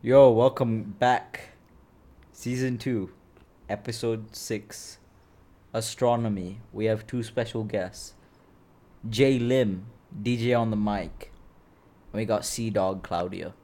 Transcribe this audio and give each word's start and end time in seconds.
Yo, 0.00 0.30
welcome 0.30 0.94
back. 0.98 1.50
Season 2.32 2.78
2, 2.78 3.10
Episode 3.68 4.34
6 4.34 4.98
Astronomy. 5.72 6.60
We 6.72 6.84
have 6.86 7.06
two 7.06 7.22
special 7.22 7.64
guests 7.64 8.14
Jay 9.08 9.38
Lim, 9.38 9.86
DJ 10.22 10.58
on 10.58 10.70
the 10.70 10.76
mic. 10.76 11.32
And 12.12 12.20
we 12.20 12.24
got 12.24 12.44
Sea 12.44 12.70
Dog 12.70 13.02
Claudia. 13.02 13.54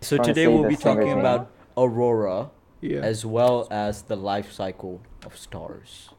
So 0.00 0.16
today 0.18 0.46
we'll 0.48 0.68
be 0.68 0.76
talking 0.76 1.12
about 1.12 1.50
aurora 1.76 2.50
Yeah. 2.80 3.00
as 3.00 3.24
well 3.26 3.68
as 3.70 4.02
the 4.02 4.16
life 4.16 4.50
cycle 4.52 5.00
of 5.24 5.36
stars. 5.36 6.10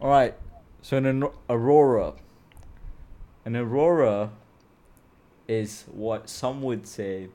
All 0.00 0.10
right. 0.10 0.34
So 0.82 0.98
an 0.98 1.24
aurora 1.48 2.14
an 3.44 3.54
aurora 3.56 4.32
is 5.48 5.84
what 5.92 6.28
some 6.28 6.60
would 6.62 6.86
say 6.86 7.28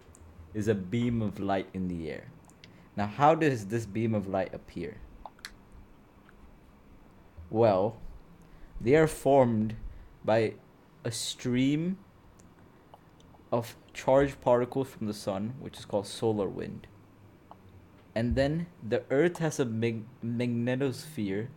is 0.53 0.67
a 0.67 0.75
beam 0.75 1.21
of 1.21 1.39
light 1.39 1.67
in 1.73 1.87
the 1.87 2.09
air. 2.09 2.25
Now, 2.95 3.07
how 3.07 3.35
does 3.35 3.67
this 3.67 3.85
beam 3.85 4.13
of 4.13 4.27
light 4.27 4.53
appear? 4.53 4.97
Well, 7.49 7.97
they 8.79 8.95
are 8.95 9.07
formed 9.07 9.75
by 10.23 10.55
a 11.03 11.11
stream 11.11 11.97
of 13.51 13.75
charged 13.93 14.39
particles 14.41 14.89
from 14.89 15.07
the 15.07 15.13
sun, 15.13 15.55
which 15.59 15.77
is 15.77 15.85
called 15.85 16.07
solar 16.07 16.47
wind. 16.47 16.87
And 18.15 18.35
then 18.35 18.67
the 18.87 19.03
earth 19.09 19.37
has 19.37 19.59
a 19.59 19.65
mag- 19.65 20.05
magnetosphere 20.23 21.47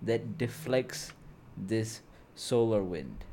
that 0.00 0.38
deflects 0.38 1.12
this 1.56 2.02
solar 2.34 2.82
wind. 2.82 3.24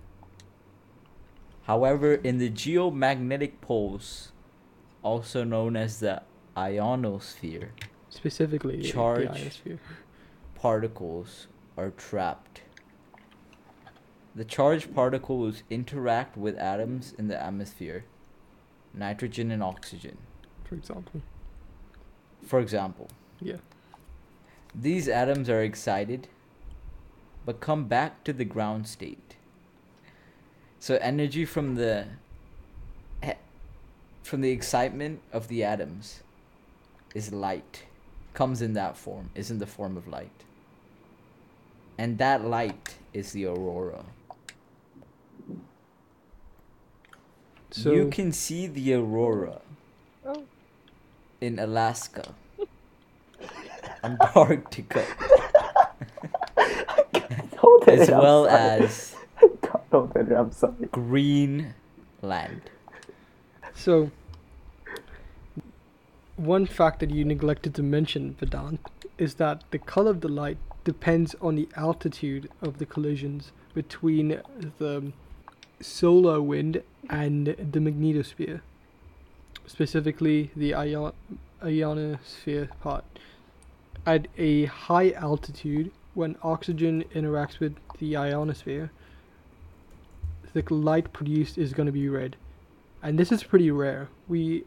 However, 1.64 2.16
in 2.16 2.38
the 2.38 2.50
geomagnetic 2.50 3.62
poles, 3.62 4.32
also 5.04 5.44
known 5.44 5.76
as 5.76 6.00
the 6.00 6.22
ionosphere, 6.58 7.72
Specifically, 8.10 8.82
charged 8.82 9.62
particles 10.56 11.48
are 11.78 11.92
trapped. 11.92 12.62
The 14.36 14.46
charged 14.46 14.94
particles 14.94 15.64
interact 15.70 16.38
with 16.38 16.58
atoms 16.58 17.14
in 17.18 17.28
the 17.28 17.42
atmosphere, 17.42 18.06
nitrogen 18.94 19.52
and 19.52 19.64
oxygen. 19.64 20.18
for 20.64 20.76
example. 20.76 21.22
For 22.44 22.60
example, 22.60 23.10
Yeah. 23.40 23.58
these 24.76 25.08
atoms 25.10 25.50
are 25.50 25.64
excited 25.64 26.28
but 27.46 27.60
come 27.60 27.88
back 27.88 28.24
to 28.26 28.32
the 28.34 28.46
ground 28.46 28.88
state. 28.88 29.36
So 30.80 30.96
energy 31.02 31.44
from 31.46 31.74
the 31.76 32.04
he- 32.04 32.10
from 34.30 34.42
the 34.42 34.52
excitement 34.52 35.20
of 35.34 35.48
the 35.48 35.64
atoms 35.64 36.22
is 37.16 37.34
light. 37.34 37.84
Comes 38.36 38.62
in 38.62 38.74
that 38.74 38.96
form, 38.96 39.32
is 39.34 39.50
in 39.50 39.58
the 39.58 39.66
form 39.66 39.98
of 39.98 40.08
light. 40.08 40.44
And 41.98 42.20
that 42.20 42.46
light 42.46 42.96
is 43.12 43.32
the 43.32 43.48
aurora. 43.48 44.06
So 47.72 47.92
you 47.92 48.10
can 48.10 48.32
see 48.32 48.68
the 48.68 48.94
aurora 48.94 49.62
Oh, 50.24 50.44
in 51.42 51.58
Alaska, 51.58 52.36
Antarctica, 54.04 55.06
Don't 57.56 57.88
as 57.88 58.10
well 58.10 58.46
as 58.48 59.16
God, 59.62 59.82
don't 59.92 60.16
edit 60.16 60.32
it, 60.32 60.36
I'm 60.36 60.52
sorry. 60.52 60.74
Greenland. 60.92 62.62
so 63.74 64.12
one 66.40 66.66
fact 66.66 67.02
that 67.02 67.12
you 67.12 67.26
neglected 67.26 67.76
to 67.76 67.84
mention, 67.84 68.36
Vedant, 68.40 68.80
is 69.18 69.36
that 69.36 69.64
the 69.72 69.78
color 69.78 70.12
of 70.12 70.22
the 70.22 70.30
light 70.30 70.58
depends 70.86 71.36
on 71.42 71.56
the 71.56 71.68
altitude 71.76 72.50
of 72.62 72.78
the 72.78 72.86
collisions 72.86 73.52
between 73.74 74.42
the 74.78 75.12
solar 75.82 76.42
wind 76.42 76.82
and 77.10 77.48
the 77.48 77.80
magnetosphere. 77.80 78.62
Specifically, 79.68 80.52
the 80.56 80.74
ion- 80.74 81.14
ionosphere 81.62 82.70
part. 82.82 83.04
At 84.06 84.30
a 84.38 84.66
high 84.66 85.12
altitude, 85.12 85.92
when 86.14 86.38
oxygen 86.42 87.04
interacts 87.14 87.60
with 87.60 87.76
the 88.00 88.16
ionosphere, 88.16 88.92
the 90.54 90.64
light 90.74 91.12
produced 91.12 91.58
is 91.58 91.74
going 91.74 91.86
to 91.86 91.92
be 91.92 92.08
red. 92.08 92.38
And 93.04 93.20
this 93.20 93.32
is 93.32 93.44
pretty 93.44 93.70
rare. 93.72 94.08
We 94.28 94.64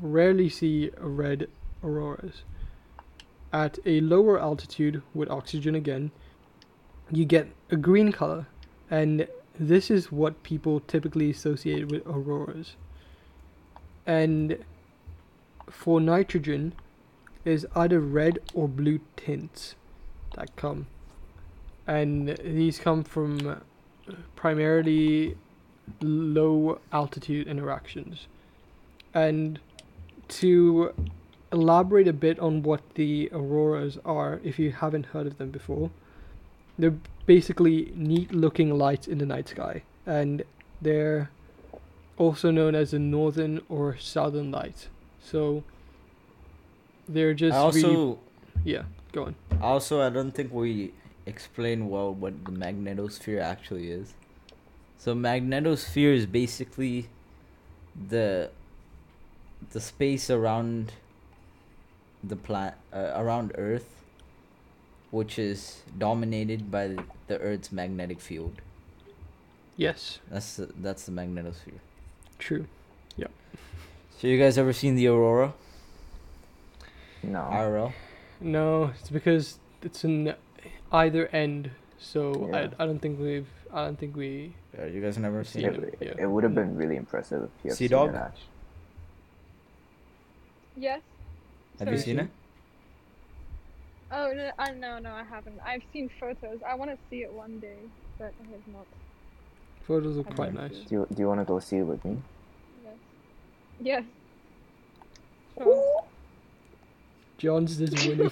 rarely 0.00 0.48
see 0.48 0.90
red 0.98 1.48
auroras. 1.82 2.42
At 3.52 3.78
a 3.84 4.00
lower 4.00 4.40
altitude, 4.40 5.02
with 5.14 5.30
oxygen 5.30 5.74
again, 5.74 6.10
you 7.10 7.24
get 7.24 7.48
a 7.70 7.76
green 7.76 8.12
color. 8.12 8.46
And 8.90 9.28
this 9.58 9.90
is 9.90 10.10
what 10.10 10.42
people 10.42 10.80
typically 10.80 11.30
associate 11.30 11.88
with 11.88 12.06
auroras. 12.06 12.76
And 14.06 14.64
for 15.70 16.00
nitrogen, 16.00 16.74
is 17.44 17.66
either 17.74 18.00
red 18.00 18.38
or 18.54 18.68
blue 18.68 19.00
tints 19.16 19.74
that 20.36 20.54
come. 20.56 20.86
And 21.86 22.28
these 22.44 22.78
come 22.78 23.02
from 23.02 23.60
primarily 24.36 25.36
low 26.00 26.80
altitude 26.92 27.48
interactions. 27.48 28.26
And 29.14 29.58
to 30.28 30.92
elaborate 31.52 32.08
a 32.08 32.12
bit 32.12 32.38
on 32.38 32.62
what 32.62 32.80
the 32.94 33.28
auroras 33.32 33.98
are, 34.04 34.40
if 34.42 34.58
you 34.58 34.72
haven't 34.72 35.06
heard 35.06 35.26
of 35.26 35.38
them 35.38 35.50
before, 35.50 35.90
they're 36.78 36.96
basically 37.26 37.92
neat 37.94 38.32
looking 38.32 38.76
lights 38.76 39.06
in 39.06 39.18
the 39.18 39.26
night 39.26 39.48
sky. 39.48 39.82
And 40.06 40.42
they're 40.80 41.30
also 42.16 42.50
known 42.50 42.74
as 42.74 42.90
the 42.92 42.98
northern 42.98 43.60
or 43.68 43.96
southern 43.98 44.50
light. 44.50 44.88
So 45.20 45.62
they're 47.08 47.34
just 47.34 47.54
I 47.54 47.58
also, 47.58 47.88
really 47.88 48.18
yeah, 48.64 48.82
go 49.12 49.24
on. 49.24 49.34
also, 49.60 50.00
I 50.00 50.10
don't 50.10 50.32
think 50.32 50.52
we 50.52 50.92
explain 51.26 51.88
well 51.88 52.12
what 52.12 52.44
the 52.44 52.52
magnetosphere 52.52 53.40
actually 53.40 53.90
is. 53.90 54.14
So, 54.98 55.14
magnetosphere 55.14 56.14
is 56.14 56.26
basically 56.26 57.08
the 58.08 58.50
the 59.70 59.80
space 59.80 60.30
around 60.30 60.92
the 62.22 62.36
planet 62.36 62.74
uh, 62.92 63.12
around 63.14 63.52
Earth, 63.56 63.88
which 65.10 65.38
is 65.38 65.82
dominated 65.98 66.70
by 66.70 66.88
the, 66.88 67.04
the 67.26 67.38
Earth's 67.38 67.72
magnetic 67.72 68.20
field. 68.20 68.60
Yes, 69.76 70.18
That's 70.30 70.56
the, 70.56 70.68
that's 70.76 71.06
the 71.06 71.12
magnetosphere. 71.12 71.80
true. 72.38 72.66
Yeah. 73.16 73.28
So, 74.18 74.28
you 74.28 74.38
guys 74.38 74.58
ever 74.58 74.72
seen 74.72 74.96
the 74.96 75.06
aurora? 75.08 75.54
No. 77.22 77.38
IRL? 77.40 77.92
No, 78.40 78.92
it's 79.00 79.08
because 79.10 79.58
it's 79.82 80.04
in 80.04 80.34
either 80.92 81.26
end. 81.28 81.70
So 81.98 82.48
Yeah. 82.52 82.68
I, 82.78 82.82
I 82.82 82.86
don't 82.86 82.98
think 82.98 83.18
we've 83.20 83.46
I 83.72 83.84
don't 83.86 83.98
think 83.98 84.14
we 84.16 84.54
Yeah, 84.76 84.86
you 84.86 85.00
guys 85.00 85.16
never 85.18 85.42
seen 85.44 85.64
it? 85.64 85.74
It, 85.82 85.98
yeah. 86.00 86.24
it 86.24 86.26
would 86.30 86.42
have 86.44 86.54
been 86.54 86.76
really 86.76 86.96
impressive 86.96 87.44
if 87.44 87.50
you 87.64 87.70
have 87.70 87.78
Sea 87.78 87.84
seen 87.88 87.96
dog? 87.96 88.10
it, 88.10 88.16
Ash. 88.16 88.38
Yes. 90.76 91.00
Have 91.78 91.90
you 91.92 91.98
seen 91.98 92.20
it? 92.20 92.28
Oh 94.10 94.30
no, 94.34 94.50
I 94.58 94.72
no 94.72 94.98
no 94.98 95.12
I 95.12 95.24
haven't. 95.24 95.58
I've 95.64 95.82
seen 95.92 96.10
photos. 96.20 96.58
I 96.66 96.74
want 96.74 96.90
to 96.90 96.98
see 97.08 97.22
it 97.22 97.32
one 97.32 97.58
day, 97.60 97.78
but 98.18 98.32
I 98.42 98.50
have 98.50 98.66
not. 98.72 98.86
photos 99.86 100.18
are 100.18 100.22
quite 100.22 100.52
nice. 100.52 100.74
Do 100.88 100.94
you, 100.96 101.06
do 101.12 101.22
you 101.22 101.28
want 101.28 101.40
to 101.40 101.44
go 101.44 101.58
see 101.58 101.78
it 101.78 101.82
with 101.82 102.04
me? 102.04 102.18
Yes. 102.84 102.94
Yes. 103.80 104.04
Sure. 105.58 106.04
John's 107.38 107.78
just 107.78 108.06
winning. 108.06 108.30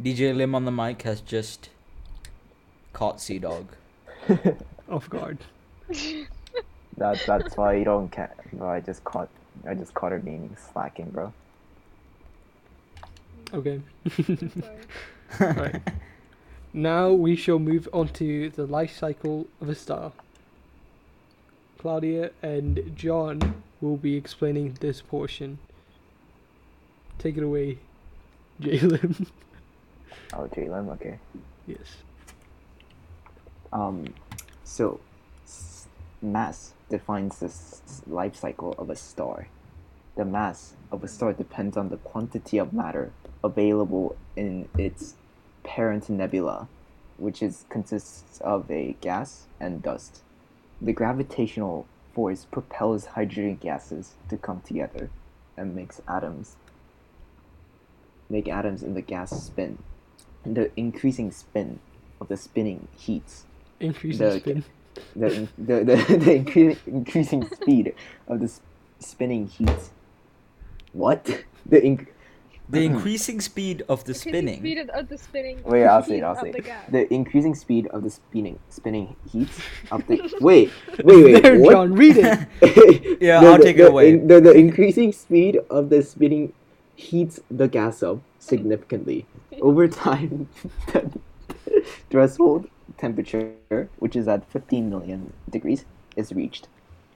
DJ 0.00 0.34
Lim 0.34 0.54
on 0.54 0.64
the 0.64 0.72
mic 0.72 1.02
has 1.02 1.20
just 1.20 1.68
caught 2.92 3.20
Sea 3.20 3.38
Dog. 3.38 3.66
off 4.88 5.08
guard. 5.10 5.38
That 6.98 7.22
that's 7.26 7.56
why 7.56 7.74
you 7.74 7.84
don't 7.84 8.10
care. 8.10 8.34
Bro, 8.52 8.68
I 8.68 8.80
just 8.80 9.02
caught 9.04 9.28
I 9.66 9.74
just 9.74 9.94
caught 9.94 10.12
her 10.12 10.18
being 10.18 10.54
slacking, 10.72 11.10
bro. 11.10 11.32
Okay. 13.54 13.80
I'm 15.40 15.56
right. 15.56 15.82
Now 16.72 17.10
we 17.12 17.36
shall 17.36 17.58
move 17.58 17.88
on 17.92 18.08
to 18.08 18.50
the 18.50 18.66
life 18.66 18.96
cycle 18.96 19.46
of 19.60 19.68
a 19.68 19.74
star. 19.74 20.12
Claudia 21.78 22.30
and 22.42 22.92
John 22.96 23.62
will 23.80 23.96
be 23.96 24.16
explaining 24.16 24.78
this 24.80 25.02
portion. 25.02 25.58
Take 27.18 27.36
it 27.36 27.42
away, 27.42 27.78
Jalen. 28.60 29.26
Oh, 30.32 30.48
Jalen, 30.54 30.88
okay. 30.92 31.18
yes. 31.66 31.78
Um, 33.72 34.06
so 34.64 34.98
s- 34.98 35.11
mass 36.22 36.72
defines 36.88 37.38
the 37.40 37.52
life 38.10 38.36
cycle 38.36 38.74
of 38.78 38.88
a 38.88 38.96
star. 38.96 39.48
The 40.16 40.24
mass 40.24 40.74
of 40.90 41.02
a 41.02 41.08
star 41.08 41.32
depends 41.32 41.76
on 41.76 41.88
the 41.88 41.96
quantity 41.96 42.58
of 42.58 42.72
matter 42.72 43.12
available 43.42 44.16
in 44.36 44.68
its 44.78 45.14
parent 45.64 46.08
nebula, 46.08 46.68
which 47.16 47.42
is 47.42 47.64
consists 47.68 48.40
of 48.40 48.70
a 48.70 48.96
gas 49.00 49.46
and 49.58 49.82
dust. 49.82 50.20
The 50.80 50.92
gravitational 50.92 51.86
force 52.14 52.44
propels 52.50 53.06
hydrogen 53.06 53.56
gases 53.60 54.14
to 54.28 54.36
come 54.36 54.60
together 54.60 55.10
and 55.56 55.74
makes 55.74 56.00
atoms 56.06 56.56
make 58.28 58.48
atoms 58.48 58.82
in 58.82 58.94
the 58.94 59.02
gas 59.02 59.30
spin. 59.44 59.78
The 60.44 60.70
increasing 60.76 61.30
spin 61.30 61.80
of 62.20 62.28
the 62.28 62.36
spinning 62.36 62.88
heats 62.96 63.44
Increasing 63.78 64.26
The- 64.26 64.40
spin. 64.40 64.64
The 65.16 65.48
the 65.58 65.74
the, 65.84 65.96
the 66.26 66.32
incre- 66.44 66.78
increasing 66.86 67.46
speed 67.48 67.94
of 68.28 68.40
the 68.40 68.46
s- 68.46 68.60
spinning 68.98 69.46
heat. 69.48 69.70
What? 70.92 71.24
The 71.66 71.80
inc- 71.80 72.08
The 72.68 72.84
increasing 72.84 73.40
speed 73.40 73.82
of 73.88 74.04
the 74.04 74.14
spinning. 74.14 74.60
Speed 74.60 74.78
of, 74.78 74.88
of 74.90 75.08
the 75.08 75.18
spinning. 75.18 75.62
wait, 75.64 75.84
I'll 75.84 76.02
say 76.02 76.18
it. 76.18 76.22
I'll 76.22 76.36
say 76.36 76.50
it. 76.50 76.64
gas. 76.64 76.84
The 76.90 77.12
increasing 77.12 77.54
speed 77.54 77.86
of 77.88 78.02
the 78.02 78.10
spinning 78.10 78.58
spinning 78.68 79.16
heat 79.30 79.48
of 79.90 80.06
the 80.06 80.16
wait 80.40 80.70
wait 81.04 81.24
wait 81.24 81.42
there, 81.42 81.58
what? 81.58 81.72
John, 81.72 81.92
read 81.94 82.16
it. 82.16 83.18
Yeah, 83.20 83.40
The- 83.40 83.46
I'll 83.48 83.58
the- 83.58 83.64
take 83.64 83.78
it 83.78 83.88
away. 83.88 84.10
in- 84.12 84.26
the, 84.26 84.40
the 84.40 84.52
increasing 84.52 85.12
speed 85.12 85.60
of 85.70 85.88
the 85.90 86.02
spinning 86.02 86.52
heats 86.96 87.40
the 87.50 87.68
gas 87.68 88.02
up 88.02 88.18
significantly. 88.38 89.26
Over 89.60 89.86
time, 89.88 90.48
the 90.92 91.10
threshold 92.10 92.68
temperature, 92.98 93.88
which 93.98 94.16
is 94.16 94.28
at 94.28 94.44
15 94.50 94.88
million 94.90 95.32
degrees, 95.50 95.84
is 96.16 96.32
reached, 96.32 96.68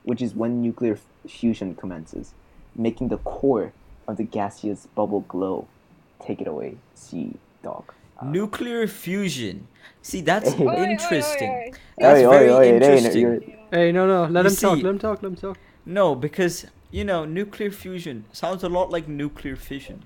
which 0.05 0.23
is 0.23 0.34
when 0.34 0.62
nuclear 0.62 0.99
fusion 1.26 1.75
commences, 1.75 2.34
making 2.75 3.08
the 3.08 3.19
core 3.19 3.73
of 4.08 4.17
the 4.17 4.25
gaseous 4.25 4.87
bubble 4.94 5.20
glow. 5.20 5.67
Take 6.20 6.40
it 6.40 6.46
away, 6.46 6.76
sea 6.94 7.34
dog. 7.62 7.93
Uh, 8.19 8.26
Nuclear 8.26 8.87
fusion. 8.87 9.69
See, 10.02 10.23
that's 10.23 10.55
Oi, 10.61 10.67
oi, 10.67 10.69
oi, 10.78 10.84
interesting. 10.84 11.50
oi. 11.50 11.70
That's 11.99 12.20
Oi, 12.20 12.26
oi, 12.26 12.31
very 12.31 12.50
oi, 12.50 12.75
interesting. 12.75 13.56
hey, 13.70 13.93
no, 13.93 14.06
no, 14.06 14.25
let 14.32 14.44
You 14.44 14.50
him 14.50 14.56
talk. 14.56 14.76
Let 14.82 14.90
him 14.90 14.99
talk. 14.99 15.23
Let 15.23 15.28
him 15.31 15.37
talk. 15.37 15.58
No, 15.84 16.14
because 16.14 16.67
you 16.90 17.05
know, 17.05 17.25
nuclear 17.25 17.70
fusion 17.70 18.25
sounds 18.32 18.62
a 18.64 18.69
lot 18.69 18.90
like 18.90 19.08
nuclear 19.08 19.56
fission, 19.56 20.05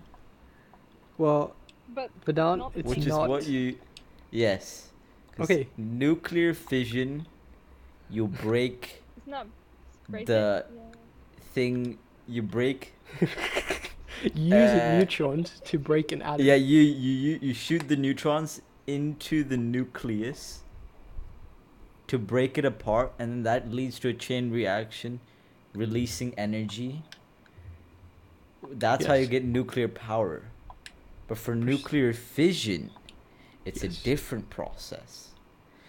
Well, 1.18 1.54
But 1.94 2.10
Vedant, 2.24 2.58
Not 2.58 2.72
it's 2.76 2.88
which 2.88 2.98
is 3.00 3.06
not. 3.08 3.28
what 3.28 3.46
you. 3.46 3.76
Yes. 4.30 4.89
'Cause 5.36 5.50
Okay. 5.50 5.68
Nuclear 5.76 6.54
fission, 6.54 7.26
you 8.10 8.26
break 8.42 9.02
it's 9.16 9.26
not 9.26 9.46
scraping. 10.04 10.26
The- 10.26 10.66
yeah. 10.74 10.80
thing. 11.54 11.98
You 12.28 12.42
break. 12.42 12.92
using 14.34 14.80
uh, 14.80 14.98
neutrons 14.98 15.60
to 15.64 15.78
break 15.78 16.12
an 16.12 16.22
atom. 16.22 16.44
Yeah, 16.44 16.54
you 16.54 16.80
you 16.80 17.12
you, 17.12 17.38
you 17.42 17.54
shoot 17.54 17.88
the 17.88 17.96
neutrons 17.96 18.62
into 18.86 19.42
the 19.44 19.56
nucleus. 19.56 20.62
To 22.08 22.18
break 22.18 22.58
it 22.58 22.64
apart, 22.64 23.12
and 23.20 23.30
then 23.30 23.42
that 23.44 23.70
leads 23.72 24.00
to 24.00 24.08
a 24.08 24.12
chain 24.12 24.50
reaction, 24.50 25.20
releasing 25.74 26.34
energy. 26.34 27.02
That's 28.68 29.06
how 29.06 29.14
you 29.14 29.26
get 29.26 29.44
nuclear 29.44 29.86
power. 29.88 30.42
But 31.28 31.38
for 31.38 31.54
nuclear 31.54 32.12
fission, 32.12 32.90
it's 33.64 33.82
Yes. 33.82 34.00
a 34.00 34.04
different 34.04 34.50
process. 34.50 35.28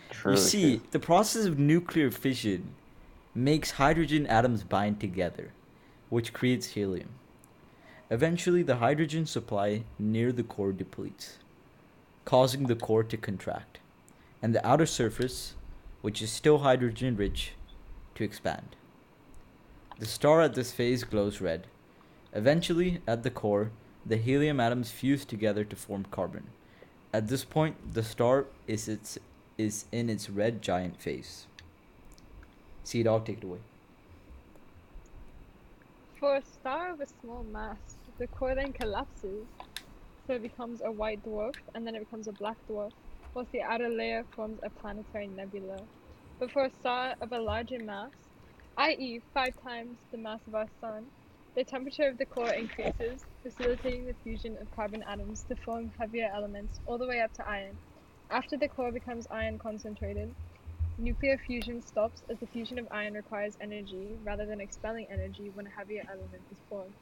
True, 0.09 0.33
you 0.33 0.37
see, 0.37 0.77
true. 0.77 0.87
the 0.91 0.99
process 0.99 1.45
of 1.45 1.57
nuclear 1.57 2.11
fission 2.11 2.73
makes 3.33 3.71
hydrogen 3.71 4.27
atoms 4.27 4.63
bind 4.63 4.99
together, 4.99 5.51
which 6.09 6.33
creates 6.33 6.67
helium. 6.67 7.09
Eventually, 8.09 8.61
the 8.61 8.77
hydrogen 8.77 9.25
supply 9.25 9.83
near 9.97 10.33
the 10.33 10.43
core 10.43 10.73
depletes, 10.73 11.37
causing 12.25 12.67
the 12.67 12.75
core 12.75 13.03
to 13.03 13.15
contract, 13.15 13.79
and 14.41 14.53
the 14.53 14.65
outer 14.67 14.85
surface, 14.85 15.53
which 16.01 16.21
is 16.21 16.29
still 16.29 16.59
hydrogen 16.59 17.15
rich, 17.15 17.53
to 18.15 18.23
expand. 18.25 18.75
The 19.99 20.05
star 20.05 20.41
at 20.41 20.55
this 20.55 20.73
phase 20.73 21.03
glows 21.05 21.39
red. 21.39 21.67
Eventually, 22.33 23.01
at 23.07 23.23
the 23.23 23.29
core, 23.29 23.71
the 24.05 24.17
helium 24.17 24.59
atoms 24.59 24.91
fuse 24.91 25.23
together 25.23 25.63
to 25.63 25.75
form 25.75 26.05
carbon. 26.11 26.47
At 27.13 27.27
this 27.27 27.43
point, 27.43 27.93
the 27.93 28.03
star 28.03 28.45
is 28.67 28.87
its 28.87 29.17
is 29.57 29.85
in 29.91 30.09
its 30.09 30.29
red 30.29 30.61
giant 30.61 31.01
phase. 31.01 31.45
Sea 32.83 33.03
dog, 33.03 33.25
take 33.25 33.39
it 33.39 33.43
away. 33.43 33.59
For 36.19 36.35
a 36.37 36.41
star 36.41 36.93
of 36.93 37.01
a 37.01 37.07
small 37.21 37.43
mass, 37.43 37.97
the 38.17 38.27
core 38.27 38.55
then 38.55 38.71
collapses, 38.71 39.45
so 40.25 40.33
it 40.35 40.41
becomes 40.41 40.81
a 40.85 40.91
white 40.91 41.23
dwarf, 41.25 41.55
and 41.75 41.85
then 41.85 41.95
it 41.95 41.99
becomes 41.99 42.27
a 42.27 42.31
black 42.31 42.57
dwarf, 42.69 42.91
whilst 43.33 43.51
the 43.51 43.61
outer 43.61 43.89
layer 43.89 44.23
forms 44.35 44.59
a 44.63 44.69
planetary 44.69 45.27
nebula. 45.27 45.79
But 46.39 46.51
for 46.51 46.65
a 46.65 46.71
star 46.79 47.15
of 47.19 47.31
a 47.33 47.39
larger 47.39 47.79
mass, 47.79 48.11
i.e., 48.77 49.21
five 49.33 49.53
times 49.61 49.97
the 50.11 50.17
mass 50.17 50.39
of 50.47 50.55
our 50.55 50.67
Sun, 50.79 51.07
the 51.55 51.63
temperature 51.65 52.07
of 52.07 52.17
the 52.17 52.25
core 52.25 52.53
increases, 52.53 53.25
facilitating 53.43 54.05
the 54.05 54.15
fusion 54.23 54.57
of 54.61 54.71
carbon 54.71 55.03
atoms 55.07 55.43
to 55.43 55.55
form 55.57 55.91
heavier 55.99 56.29
elements 56.33 56.79
all 56.85 56.97
the 56.97 57.07
way 57.07 57.19
up 57.19 57.33
to 57.33 57.47
iron. 57.49 57.77
After 58.29 58.57
the 58.57 58.69
core 58.69 58.91
becomes 58.93 59.27
iron 59.29 59.59
concentrated, 59.59 60.33
nuclear 60.97 61.37
fusion 61.37 61.81
stops 61.81 62.23
as 62.29 62.39
the 62.39 62.47
fusion 62.47 62.79
of 62.79 62.87
iron 62.91 63.15
requires 63.15 63.57
energy 63.59 64.15
rather 64.23 64.45
than 64.45 64.61
expelling 64.61 65.07
energy 65.11 65.51
when 65.53 65.67
a 65.67 65.71
heavier 65.71 66.03
element 66.09 66.43
is 66.49 66.57
formed. 66.69 66.93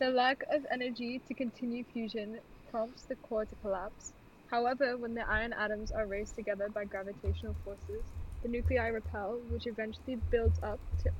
The 0.00 0.10
lack 0.10 0.42
of 0.50 0.66
energy 0.72 1.22
to 1.28 1.34
continue 1.34 1.84
fusion 1.84 2.40
prompts 2.68 3.04
the 3.04 3.16
core 3.16 3.44
to 3.44 3.54
collapse. 3.62 4.12
However, 4.50 4.96
when 4.96 5.14
the 5.14 5.28
iron 5.28 5.52
atoms 5.52 5.92
are 5.92 6.06
raised 6.06 6.34
together 6.34 6.68
by 6.68 6.84
gravitational 6.84 7.54
forces, 7.64 8.04
the 8.42 8.48
nuclei 8.48 8.88
repel, 8.88 9.40
which 9.50 9.66
eventually 9.66 10.16
builds 10.30 10.58
up 10.62 10.80
to 11.02 11.10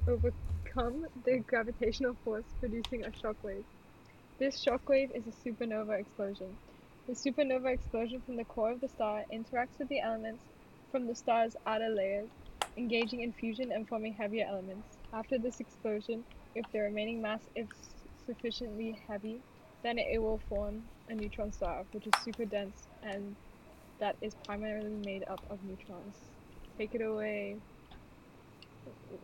overcome 0.76 1.06
the 1.24 1.38
gravitational 1.38 2.16
force, 2.24 2.44
producing 2.60 3.04
a 3.04 3.10
shockwave. 3.10 3.64
This 4.38 4.62
shockwave 4.64 5.10
is 5.14 5.24
a 5.26 5.48
supernova 5.48 5.98
explosion. 5.98 6.56
The 7.06 7.14
supernova 7.14 7.72
explosion 7.72 8.20
from 8.24 8.36
the 8.36 8.44
core 8.44 8.72
of 8.72 8.80
the 8.80 8.88
star 8.88 9.24
interacts 9.32 9.78
with 9.78 9.88
the 9.88 10.00
elements 10.00 10.42
from 10.90 11.06
the 11.06 11.14
star's 11.14 11.56
outer 11.66 11.88
layers, 11.88 12.28
engaging 12.76 13.20
in 13.20 13.32
fusion 13.32 13.72
and 13.72 13.88
forming 13.88 14.12
heavier 14.14 14.46
elements. 14.48 14.98
After 15.12 15.38
this 15.38 15.60
explosion, 15.60 16.24
if 16.54 16.64
the 16.72 16.80
remaining 16.80 17.22
mass 17.22 17.40
is 17.54 17.68
sufficiently 18.26 18.98
heavy, 19.08 19.40
then 19.82 19.98
it 19.98 20.20
will 20.20 20.40
form 20.48 20.82
a 21.08 21.14
neutron 21.14 21.52
star, 21.52 21.84
which 21.92 22.06
is 22.06 22.12
super 22.22 22.44
dense 22.44 22.88
and 23.02 23.34
that 23.98 24.16
is 24.20 24.34
primarily 24.44 24.96
made 25.04 25.24
up 25.28 25.40
of 25.48 25.58
neutrons. 25.64 26.16
Take 26.76 26.94
it 26.94 27.02
away. 27.02 27.56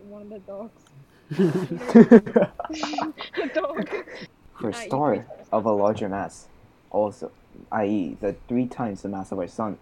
One 0.08 0.22
of 0.22 0.30
the 0.30 0.38
dogs. 0.40 0.82
For 1.34 2.50
a 4.68 4.74
star 4.74 5.26
of 5.50 5.64
a 5.64 5.72
larger 5.72 6.08
mass, 6.08 6.48
also, 6.90 7.30
i.e., 7.70 8.18
the 8.20 8.36
three 8.48 8.66
times 8.66 9.00
the 9.00 9.08
mass 9.08 9.32
of 9.32 9.38
our 9.38 9.48
sun, 9.48 9.78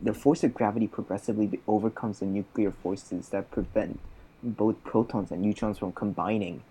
the 0.00 0.14
force 0.14 0.44
of 0.44 0.54
gravity 0.54 0.86
progressively 0.86 1.58
overcomes 1.66 2.20
the 2.20 2.26
nuclear 2.26 2.70
forces 2.70 3.30
that 3.30 3.50
prevent 3.50 3.98
both 4.44 4.84
protons 4.84 5.32
and 5.32 5.42
neutrons 5.42 5.78
from 5.78 5.90
combining. 5.92 6.62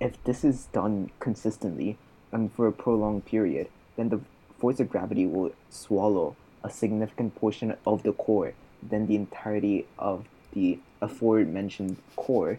If 0.00 0.22
this 0.22 0.44
is 0.44 0.66
done 0.66 1.10
consistently 1.18 1.98
and 2.30 2.52
for 2.52 2.68
a 2.68 2.72
prolonged 2.72 3.24
period, 3.24 3.68
then 3.96 4.10
the 4.10 4.20
force 4.58 4.78
of 4.78 4.88
gravity 4.88 5.26
will 5.26 5.50
swallow 5.70 6.36
a 6.62 6.70
significant 6.70 7.34
portion 7.34 7.74
of 7.84 8.04
the 8.04 8.12
core, 8.12 8.54
then 8.82 9.08
the 9.08 9.16
entirety 9.16 9.86
of 9.98 10.26
the 10.52 10.78
aforementioned 11.00 11.96
core, 12.14 12.58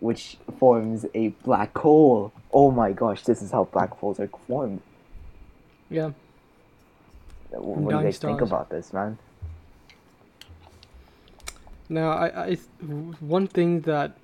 which 0.00 0.36
forms 0.58 1.06
a 1.14 1.28
black 1.44 1.76
hole. 1.78 2.32
Oh 2.52 2.70
my 2.70 2.92
gosh, 2.92 3.22
this 3.24 3.42
is 3.42 3.50
how 3.50 3.64
black 3.64 3.90
holes 3.90 4.20
are 4.20 4.28
formed. 4.46 4.80
Yeah. 5.90 6.10
Wh- 7.50 7.54
What 7.60 7.90
do 7.90 7.96
you 7.98 8.02
guys 8.02 8.18
think 8.18 8.40
about 8.48 8.70
this, 8.70 8.92
man? 8.92 9.18
Now, 11.88 12.12
I, 12.12 12.46
I, 12.46 12.54
one 13.20 13.46
thing 13.46 13.82
that 13.82 14.16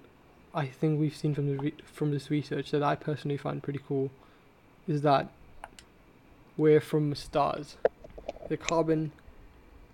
I 0.55 0.67
think 0.67 0.99
we've 0.99 1.15
seen 1.15 1.35
from 1.35 1.47
the 1.49 1.57
re- 1.62 1.75
from 1.85 2.11
this 2.11 2.31
research 2.31 2.71
that 2.71 2.83
I 2.83 2.95
personally 2.95 3.37
find 3.37 3.62
pretty 3.62 3.81
cool 3.87 4.11
is 4.89 5.03
that 5.03 5.29
we're 6.57 6.81
from 6.81 7.15
stars. 7.15 7.77
The 8.49 8.57
carbon 8.57 9.12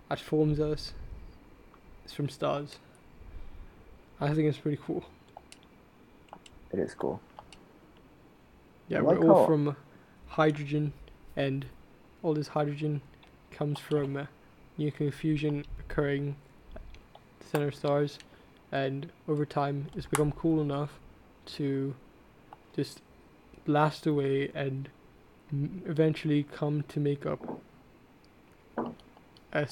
that 0.09 0.19
forms 0.19 0.59
us 0.59 0.93
is 2.05 2.13
from 2.13 2.29
stars. 2.29 2.79
I 4.19 4.33
think 4.33 4.47
it's 4.47 4.57
pretty 4.57 4.79
cool. 4.83 5.03
It 6.71 6.79
is 6.79 6.93
cool. 6.93 7.21
Yeah, 8.87 8.99
I 8.99 9.01
we're 9.01 9.15
like 9.15 9.23
all 9.23 9.35
how- 9.41 9.45
from 9.45 9.75
hydrogen, 10.27 10.93
and 11.35 11.65
all 12.23 12.33
this 12.33 12.49
hydrogen 12.49 13.01
comes 13.51 13.79
from 13.79 14.17
uh, 14.17 14.25
nuclear 14.77 15.11
fusion 15.11 15.65
occurring 15.79 16.35
at 16.75 16.81
the 17.39 17.45
center 17.45 17.67
of 17.69 17.75
stars, 17.75 18.19
and 18.71 19.11
over 19.27 19.45
time 19.45 19.87
it's 19.95 20.05
become 20.05 20.31
cool 20.31 20.61
enough 20.61 20.99
to 21.45 21.95
just 22.75 23.01
blast 23.65 24.05
away 24.05 24.51
and 24.53 24.89
m- 25.51 25.81
eventually 25.85 26.43
come 26.43 26.83
to 26.83 26.99
make 26.99 27.25
up 27.25 27.61
a 29.53 29.61
uh, 29.63 29.65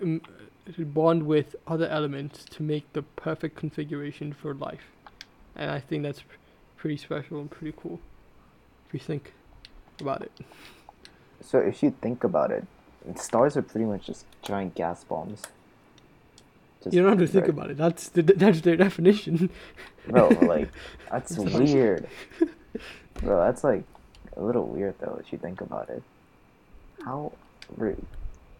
m- 0.00 0.22
uh, 0.68 0.82
bond 0.84 1.24
with 1.24 1.56
other 1.66 1.88
elements 1.88 2.44
to 2.44 2.62
make 2.62 2.90
the 2.92 3.02
perfect 3.02 3.56
configuration 3.56 4.32
for 4.32 4.54
life, 4.54 4.90
and 5.56 5.70
I 5.70 5.80
think 5.80 6.02
that's 6.02 6.22
pretty 6.76 6.96
special 6.96 7.40
and 7.40 7.50
pretty 7.50 7.74
cool. 7.80 8.00
If 8.88 8.94
you 8.94 9.00
think 9.00 9.32
about 10.00 10.22
it. 10.22 10.32
So 11.40 11.58
if 11.58 11.82
you 11.82 11.94
think 12.00 12.24
about 12.24 12.50
it, 12.50 12.64
stars 13.16 13.56
are 13.56 13.62
pretty 13.62 13.86
much 13.86 14.06
just 14.06 14.24
giant 14.42 14.74
gas 14.74 15.04
bombs. 15.04 15.42
Just 16.82 16.94
You 16.94 17.02
don't 17.02 17.10
have 17.10 17.18
to 17.18 17.26
think 17.26 17.42
right- 17.42 17.50
about 17.50 17.70
it. 17.70 17.76
That's 17.76 18.08
the, 18.08 18.22
that's 18.22 18.60
their 18.60 18.76
definition. 18.76 19.50
Bro, 20.06 20.28
like 20.42 20.68
that's 21.10 21.36
weird. 21.36 22.08
Bro, 23.14 23.44
that's 23.44 23.62
like 23.64 23.84
a 24.36 24.42
little 24.42 24.66
weird 24.66 24.94
though 24.98 25.20
if 25.24 25.32
you 25.32 25.38
think 25.38 25.60
about 25.60 25.88
it. 25.88 26.02
How 27.04 27.32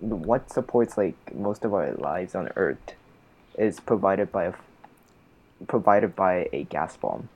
what 0.01 0.51
supports 0.51 0.97
like 0.97 1.15
most 1.35 1.65
of 1.65 1.75
our 1.75 1.93
lives 1.95 2.35
on 2.35 2.51
Earth 2.57 2.95
is 3.57 3.81
provided 3.81 4.33
by 4.33 4.45
a 4.45 4.53
provided 5.69 6.14
by 6.16 6.49
a 6.52 6.64
gas 6.64 6.97
bomb. 6.97 7.28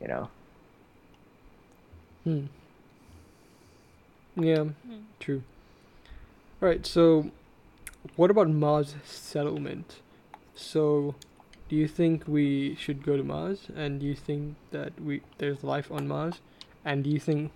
You 0.00 0.08
know? 0.08 0.28
Hmm. 2.24 2.46
Yeah, 4.36 4.64
Hmm. 4.86 5.00
true. 5.18 5.42
Alright, 6.62 6.86
so 6.86 7.30
what 8.16 8.30
about 8.30 8.48
Mars 8.48 8.94
settlement? 9.04 9.96
So 10.54 11.14
do 11.68 11.76
you 11.76 11.88
think 11.88 12.24
we 12.26 12.74
should 12.76 13.02
go 13.02 13.16
to 13.16 13.22
Mars? 13.24 13.68
And 13.74 14.00
do 14.00 14.06
you 14.06 14.14
think 14.14 14.56
that 14.70 15.00
we 15.00 15.22
there's 15.38 15.64
life 15.64 15.90
on 15.90 16.06
Mars? 16.06 16.40
And 16.84 17.04
do 17.04 17.10
you 17.10 17.18
think 17.18 17.52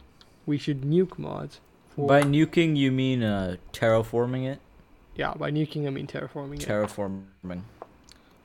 we 0.47 0.59
should 0.59 0.83
nuke 0.83 1.19
Mars? 1.19 1.61
for- 1.95 2.09
By 2.09 2.23
nuking, 2.23 2.77
you 2.77 2.91
mean 2.91 3.23
uh, 3.23 3.57
terraforming 3.73 4.47
it? 4.47 4.59
yeah, 5.17 5.33
by 5.35 5.51
nuking 5.51 5.87
I 5.87 5.91
mean 5.91 6.07
terraforming 6.09 6.61
it. 6.61 6.67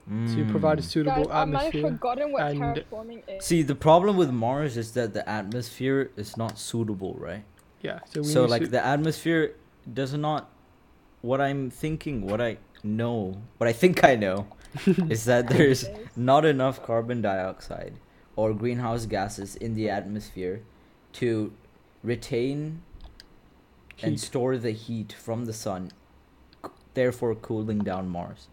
Terraforming. 0.09 0.35
To 0.45 0.51
provide 0.51 0.79
a 0.79 0.81
Mm. 0.81 0.85
suitable 0.85 1.25
Guys, 1.25 1.33
I 1.35 1.45
might 1.45 1.53
have 1.53 1.67
atmosphere. 1.67 1.91
forgotten 1.91 2.31
what 2.31 2.41
and- 2.43 2.59
terraforming 2.61 3.21
is. 3.27 3.45
See, 3.45 3.61
the 3.61 3.75
problem 3.75 4.17
with 4.17 4.31
Mars 4.31 4.75
is 4.77 4.91
that 4.93 5.13
the 5.13 5.27
atmosphere 5.29 6.09
is 6.15 6.35
not 6.37 6.57
suitable, 6.57 7.13
right? 7.19 7.43
Yeah, 7.81 7.99
so 8.05 8.21
we 8.21 8.27
so 8.27 8.45
like 8.45 8.63
to- 8.63 8.67
the 8.67 8.83
atmosphere 8.85 9.55
does 9.93 10.13
not 10.13 10.49
what 11.21 11.41
i'm 11.41 11.69
thinking 11.69 12.25
what 12.25 12.39
i 12.39 12.57
know 12.83 13.35
what 13.57 13.67
i 13.67 13.73
think 13.73 14.03
i 14.05 14.15
know 14.15 14.47
is 15.09 15.25
that 15.25 15.47
there's 15.49 15.85
not 16.15 16.45
enough 16.45 16.81
carbon 16.83 17.21
dioxide 17.21 17.93
or 18.37 18.53
greenhouse 18.53 19.05
gases 19.05 19.55
in 19.57 19.73
the 19.75 19.89
atmosphere 19.89 20.61
to 21.11 21.51
retain 22.03 22.81
and 24.01 24.19
store 24.19 24.57
the 24.57 24.71
heat 24.71 25.11
from 25.11 25.45
the 25.45 25.53
sun 25.53 25.91
therefore 26.93 27.35
cooling 27.35 27.79
down 27.79 28.07
mars 28.07 28.47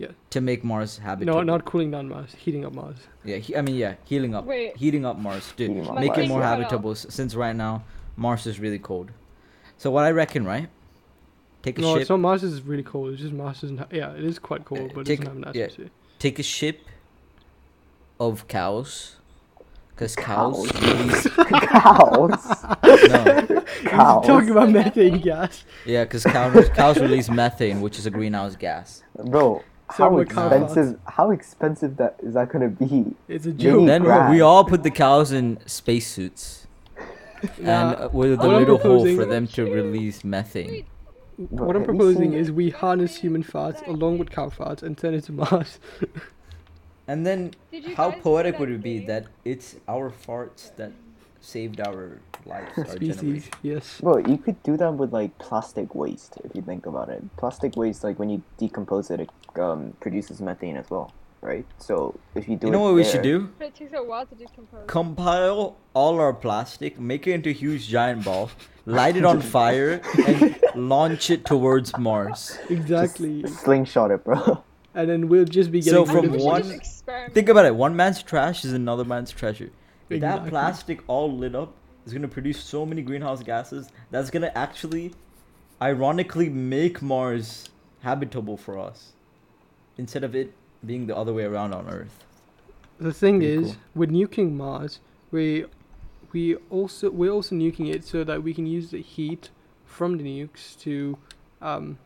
Yeah. 0.00 0.12
to 0.30 0.40
make 0.40 0.60
mars 0.64 0.98
habitable 0.98 1.34
No, 1.40 1.42
not 1.54 1.64
cooling 1.70 1.90
down 1.90 2.08
Mars, 2.08 2.34
heating 2.44 2.64
up 2.64 2.72
Mars. 2.72 2.96
yeah 3.24 3.36
he, 3.36 3.54
i 3.56 3.60
mean 3.60 3.76
yeah 3.76 3.94
healing 4.04 4.34
up 4.34 4.44
Wait. 4.46 4.76
heating 4.76 5.04
up 5.04 5.16
mars 5.18 5.44
to 5.56 5.66
Heating 5.68 5.86
up 5.86 5.94
make 6.04 6.16
it 6.16 6.28
more 6.28 6.42
habitable 6.42 6.94
since 6.94 7.34
right 7.34 7.54
now 7.54 7.84
mars 8.16 8.46
is 8.46 8.58
really 8.58 8.78
cold 8.78 9.08
so 9.76 9.90
what 9.90 10.04
i 10.04 10.10
reckon 10.10 10.44
right 10.44 10.68
take 11.62 11.78
a 11.78 11.82
No, 11.82 11.92
ship 11.92 12.00
it's 12.02 12.10
not 12.10 12.20
Mars 12.20 12.42
is 12.42 12.62
really 12.62 12.82
cold. 12.82 13.12
It's 13.12 13.20
just 13.20 13.34
Mars 13.34 13.60
doesn't. 13.60 13.76
Ha- 13.76 13.86
yeah, 13.92 14.12
it 14.18 14.24
is 14.24 14.38
quite 14.38 14.64
cold, 14.64 14.86
Uh, 14.92 14.94
but 14.94 15.00
it 15.06 15.18
doesn't 15.18 15.44
have 15.44 15.54
an 15.54 15.60
yeah. 15.60 15.88
take 16.18 16.38
a 16.38 16.42
ship 16.42 16.78
of 18.18 18.48
cows 18.48 19.16
because 19.90 20.16
cows, 20.16 20.70
Cows? 20.72 21.26
cows. 21.60 22.64
no 22.82 23.62
cows. 23.84 24.26
Talking 24.26 24.50
about 24.50 24.70
methane 24.70 25.20
gas. 25.20 25.64
yeah 25.84 26.04
because 26.04 26.24
cows, 26.24 26.68
cows 26.70 26.98
release 26.98 27.28
methane 27.28 27.80
which 27.82 27.98
is 27.98 28.06
a 28.06 28.10
greenhouse 28.10 28.56
gas 28.56 29.02
Bro, 29.26 29.58
So 29.58 29.64
how 29.90 30.10
what 30.10 30.30
cow 30.30 30.46
expensive 30.46 30.98
how 31.06 31.30
expensive 31.30 31.96
that 31.96 32.16
is 32.22 32.34
that 32.34 32.48
gonna 32.50 32.68
be? 32.68 33.14
It's 33.28 33.46
a 33.46 33.52
joke. 33.52 33.86
then 33.86 34.02
grass. 34.02 34.30
we 34.30 34.40
all 34.40 34.64
put 34.64 34.82
the 34.82 34.90
cows 34.90 35.32
in 35.32 35.58
spacesuits 35.66 36.66
and 37.62 38.12
with 38.12 38.40
a 38.40 38.48
little 38.48 38.78
hole 38.78 39.04
for 39.16 39.24
them 39.24 39.46
to 39.48 39.64
release 39.64 40.24
methane 40.24 40.84
Bro, 41.38 41.66
what 41.66 41.76
I'm 41.76 41.84
proposing 41.84 42.34
is 42.34 42.52
we 42.52 42.68
harness 42.68 43.16
human 43.16 43.42
farts 43.42 43.86
along 43.86 44.18
with 44.18 44.30
cow 44.30 44.50
farts 44.50 44.82
and 44.82 44.98
send 45.00 45.14
it 45.14 45.24
to 45.24 45.32
Mars. 45.32 45.78
and 47.08 47.26
then 47.26 47.52
how 47.96 48.10
poetic 48.10 48.58
would 48.58 48.70
it 48.70 48.82
be 48.82 48.98
that 49.06 49.26
it's 49.44 49.76
our 49.88 50.10
farts 50.10 50.76
that 50.76 50.92
saved 51.40 51.80
our 51.80 52.18
lives 52.46 52.70
our 52.78 52.86
Species, 52.86 53.16
generation 53.16 53.52
yes. 53.62 54.00
Bro, 54.00 54.18
you 54.18 54.38
could 54.38 54.62
do 54.62 54.76
that 54.76 54.92
with 54.94 55.12
like 55.12 55.36
plastic 55.38 55.94
waste 55.94 56.38
if 56.44 56.54
you 56.54 56.62
think 56.62 56.86
about 56.86 57.08
it. 57.08 57.22
Plastic 57.36 57.76
waste, 57.76 58.04
like 58.04 58.18
when 58.18 58.30
you 58.30 58.42
decompose 58.58 59.10
it, 59.10 59.20
it 59.20 59.30
um, 59.58 59.92
produces 60.00 60.40
methane 60.40 60.76
as 60.76 60.88
well, 60.90 61.12
right? 61.42 61.66
So 61.78 62.18
if 62.34 62.48
you 62.48 62.56
do 62.56 62.66
you 62.68 62.72
know 62.72 62.80
it 62.80 62.92
what 62.92 62.94
we 62.94 63.04
should 63.04 63.22
do 63.22 63.48
But 63.58 63.68
it 63.68 63.74
takes 63.74 63.92
a 63.94 64.02
while 64.02 64.26
to 64.26 64.34
decompose. 64.34 64.84
compile 64.86 65.76
all 65.94 66.18
our 66.20 66.32
plastic, 66.32 66.98
make 66.98 67.26
it 67.26 67.32
into 67.32 67.50
huge 67.52 67.88
giant 67.88 68.24
balls, 68.24 68.50
light 68.86 69.16
it 69.16 69.24
on 69.24 69.40
fire, 69.56 70.00
and 70.26 70.58
launch 70.74 71.30
it 71.30 71.44
towards 71.44 71.96
Mars. 71.98 72.58
just 72.58 72.70
Exactly. 72.70 73.46
slingshot 73.46 74.10
it, 74.10 74.24
bro. 74.24 74.62
And 74.94 75.08
then 75.08 75.28
we'll 75.28 75.44
just 75.44 75.70
be 75.70 75.80
getting 75.80 76.04
so 76.04 76.12
rid 76.12 76.24
from 76.24 76.24
of 76.26 76.30
we 76.32 76.36
it. 76.38 76.64
should 76.64 77.06
one- 77.06 77.30
Think 77.32 77.48
about 77.48 77.64
it. 77.64 77.74
One 77.76 77.94
man's 77.96 78.22
trash 78.22 78.64
is 78.64 78.72
another 78.72 79.04
man's 79.04 79.30
treasure. 79.30 79.70
That 80.18 80.48
plastic 80.48 81.02
all 81.06 81.32
lit 81.36 81.54
up 81.54 81.72
is 82.04 82.12
gonna 82.12 82.28
produce 82.28 82.60
so 82.60 82.84
many 82.84 83.02
greenhouse 83.02 83.42
gases 83.42 83.90
that's 84.10 84.30
gonna 84.30 84.50
actually, 84.54 85.12
ironically, 85.80 86.48
make 86.48 87.00
Mars 87.00 87.68
habitable 88.02 88.56
for 88.56 88.78
us, 88.78 89.12
instead 89.96 90.24
of 90.24 90.34
it 90.34 90.52
being 90.84 91.06
the 91.06 91.16
other 91.16 91.32
way 91.32 91.44
around 91.44 91.74
on 91.74 91.88
Earth. 91.88 92.24
The 92.98 93.12
thing 93.12 93.38
Pretty 93.38 93.52
is, 93.52 93.72
cool. 93.72 93.76
with 93.94 94.10
nuking 94.10 94.56
Mars, 94.56 95.00
we 95.30 95.66
we 96.32 96.56
also 96.70 97.10
we're 97.10 97.30
also 97.30 97.54
nuking 97.54 97.92
it 97.92 98.04
so 98.04 98.24
that 98.24 98.42
we 98.42 98.54
can 98.54 98.66
use 98.66 98.90
the 98.90 99.00
heat 99.00 99.50
from 99.84 100.18
the 100.18 100.24
nukes 100.24 100.78
to 100.80 101.18
um, 101.60 101.98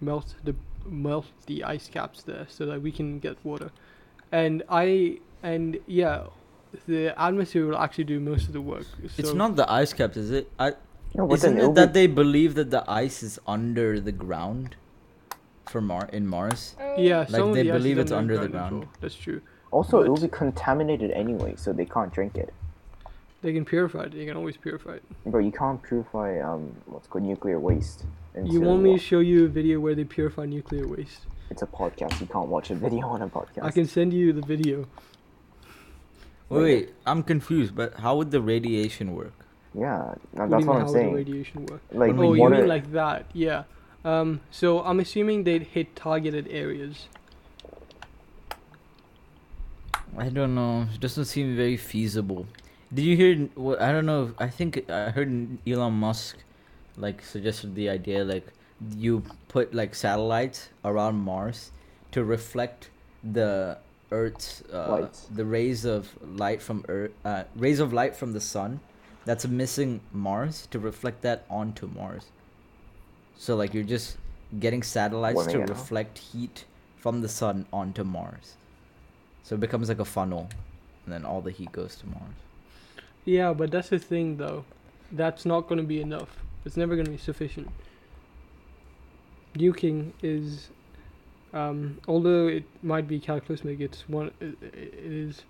melt 0.00 0.34
the 0.44 0.54
melt 0.86 1.26
the 1.46 1.64
ice 1.64 1.88
caps 1.88 2.22
there, 2.22 2.46
so 2.48 2.66
that 2.66 2.82
we 2.82 2.92
can 2.92 3.18
get 3.18 3.36
water. 3.44 3.70
And 4.32 4.62
I 4.68 5.18
and 5.42 5.78
yeah, 5.86 6.24
the 6.86 7.20
atmosphere 7.20 7.66
will 7.66 7.78
actually 7.78 8.04
do 8.04 8.20
most 8.20 8.46
of 8.46 8.52
the 8.52 8.60
work. 8.60 8.86
It's 9.16 9.32
not 9.32 9.56
the 9.56 9.70
ice 9.70 9.92
caps, 9.92 10.16
is 10.16 10.30
it? 10.30 10.50
I, 10.58 10.72
no, 11.14 11.32
isn't 11.32 11.58
it 11.58 11.74
that 11.74 11.92
they 11.92 12.06
believe 12.06 12.54
that 12.54 12.70
the 12.70 12.88
ice 12.90 13.22
is 13.22 13.38
under 13.46 14.00
the 14.00 14.12
ground, 14.12 14.76
for 15.66 15.80
Mar 15.80 16.08
in 16.12 16.26
Mars? 16.26 16.74
Yeah, 16.96 17.24
some 17.26 17.50
of 17.50 17.54
they 17.54 17.62
the 17.62 17.72
ice 17.72 17.78
believe 17.78 17.98
it's 17.98 18.12
under 18.12 18.36
the 18.36 18.44
as 18.44 18.50
ground. 18.50 18.80
well, 18.80 18.88
That's 19.00 19.14
true. 19.14 19.40
also 19.70 20.02
it 20.02 20.08
will 20.08 20.20
be 20.20 20.28
contaminated 20.28 21.10
anyway, 21.10 21.54
so 21.56 21.72
they 21.72 21.84
can't 21.86 22.12
drink 22.12 22.36
it. 22.36 22.52
They 23.42 23.52
can 23.52 23.64
purify 23.64 24.04
it. 24.04 24.12
They 24.12 24.24
can 24.24 24.36
always 24.36 24.56
purify 24.56 24.94
it. 24.94 25.04
Bro, 25.26 25.40
you 25.40 25.52
can't 25.52 25.82
purify 25.82 26.40
um 26.40 26.74
what's 26.86 27.06
called 27.06 27.24
nuclear 27.24 27.58
waste. 27.58 28.04
You 28.42 28.60
want 28.60 28.82
me 28.82 28.94
to 28.94 28.98
show 28.98 29.20
you 29.20 29.44
a 29.44 29.48
video 29.48 29.78
where 29.80 29.94
they 29.94 30.04
purify 30.04 30.46
nuclear 30.46 30.88
waste? 30.88 31.20
It's 31.50 31.62
a 31.62 31.66
podcast. 31.66 32.20
You 32.20 32.26
can't 32.26 32.48
watch 32.48 32.70
a 32.70 32.74
video 32.86 33.06
on 33.06 33.22
a 33.22 33.28
podcast. 33.28 33.62
I 33.62 33.70
can 33.70 33.86
send 33.86 34.12
you 34.12 34.32
the 34.32 34.42
video. 34.42 34.86
Wait, 36.54 36.62
wait, 36.62 36.94
I'm 37.06 37.22
confused. 37.22 37.74
But 37.74 37.94
how 38.00 38.16
would 38.16 38.30
the 38.30 38.40
radiation 38.40 39.14
work? 39.14 39.46
Yeah, 39.74 40.14
no, 40.32 40.46
What 40.46 40.50
that's 40.50 40.66
you 40.66 40.66
what 40.66 40.74
mean, 40.74 40.80
I'm 40.80 40.86
how 40.86 40.92
would 40.92 41.02
the 41.02 41.10
saying. 41.10 41.12
radiation 41.12 41.66
work? 41.66 41.82
Like 41.92 42.16
Oh, 42.16 42.32
you 42.32 42.34
water. 42.34 42.56
mean 42.56 42.66
like 42.66 42.92
that? 42.92 43.26
Yeah. 43.32 43.64
Um, 44.04 44.40
so 44.50 44.82
I'm 44.82 45.00
assuming 45.00 45.44
they'd 45.44 45.62
hit 45.62 45.96
targeted 45.96 46.46
areas. 46.48 47.08
I 50.16 50.28
don't 50.28 50.54
know. 50.54 50.86
It 50.94 51.00
doesn't 51.00 51.24
seem 51.26 51.56
very 51.56 51.76
feasible. 51.76 52.46
Did 52.92 53.02
you 53.04 53.16
hear? 53.16 53.48
Well, 53.56 53.76
I 53.80 53.90
don't 53.92 54.06
know. 54.06 54.34
I 54.38 54.48
think 54.48 54.88
I 54.90 55.10
heard 55.10 55.58
Elon 55.66 55.94
Musk, 55.94 56.36
like, 56.96 57.22
suggested 57.22 57.74
the 57.74 57.88
idea 57.88 58.24
like 58.24 58.46
you 58.96 59.22
put 59.48 59.74
like 59.74 59.94
satellites 59.94 60.68
around 60.84 61.16
Mars 61.16 61.72
to 62.12 62.24
reflect 62.24 62.90
the 63.22 63.78
Earth's 64.14 64.62
uh, 64.72 65.08
the 65.34 65.44
rays 65.44 65.84
of 65.84 66.16
light 66.22 66.62
from 66.62 66.84
Earth, 66.88 67.10
uh, 67.24 67.44
rays 67.56 67.80
of 67.80 67.92
light 67.92 68.14
from 68.14 68.32
the 68.32 68.40
sun, 68.40 68.80
that's 69.24 69.46
missing 69.46 70.00
Mars 70.12 70.68
to 70.70 70.78
reflect 70.78 71.22
that 71.22 71.44
onto 71.50 71.86
Mars. 71.88 72.26
So 73.36 73.56
like 73.56 73.74
you're 73.74 73.90
just 73.96 74.16
getting 74.60 74.82
satellites 74.82 75.34
Warming 75.34 75.54
to 75.56 75.60
it 75.62 75.64
up. 75.64 75.70
reflect 75.70 76.18
heat 76.18 76.64
from 76.96 77.20
the 77.22 77.28
sun 77.28 77.66
onto 77.72 78.04
Mars. 78.04 78.54
So 79.42 79.56
it 79.56 79.60
becomes 79.60 79.88
like 79.88 79.98
a 79.98 80.04
funnel, 80.04 80.48
and 81.04 81.12
then 81.12 81.24
all 81.24 81.40
the 81.40 81.50
heat 81.50 81.72
goes 81.72 81.96
to 81.96 82.06
Mars. 82.06 82.38
Yeah, 83.24 83.52
but 83.52 83.70
that's 83.70 83.88
the 83.88 83.98
thing 83.98 84.36
though. 84.36 84.64
That's 85.10 85.44
not 85.44 85.66
going 85.68 85.80
to 85.80 85.86
be 85.86 86.00
enough. 86.00 86.38
It's 86.64 86.76
never 86.76 86.94
going 86.94 87.06
to 87.06 87.10
be 87.10 87.18
sufficient. 87.18 87.68
Nuking 89.56 90.12
is 90.22 90.70
Um, 91.54 92.00
although 92.06 92.48
it 92.48 92.64
might 92.82 93.08
be 93.08 93.18
cataclysmic, 93.20 93.80
it's 93.80 94.08
one. 94.08 94.32
It, 94.40 94.56
it 94.60 94.94
is. 94.94 95.42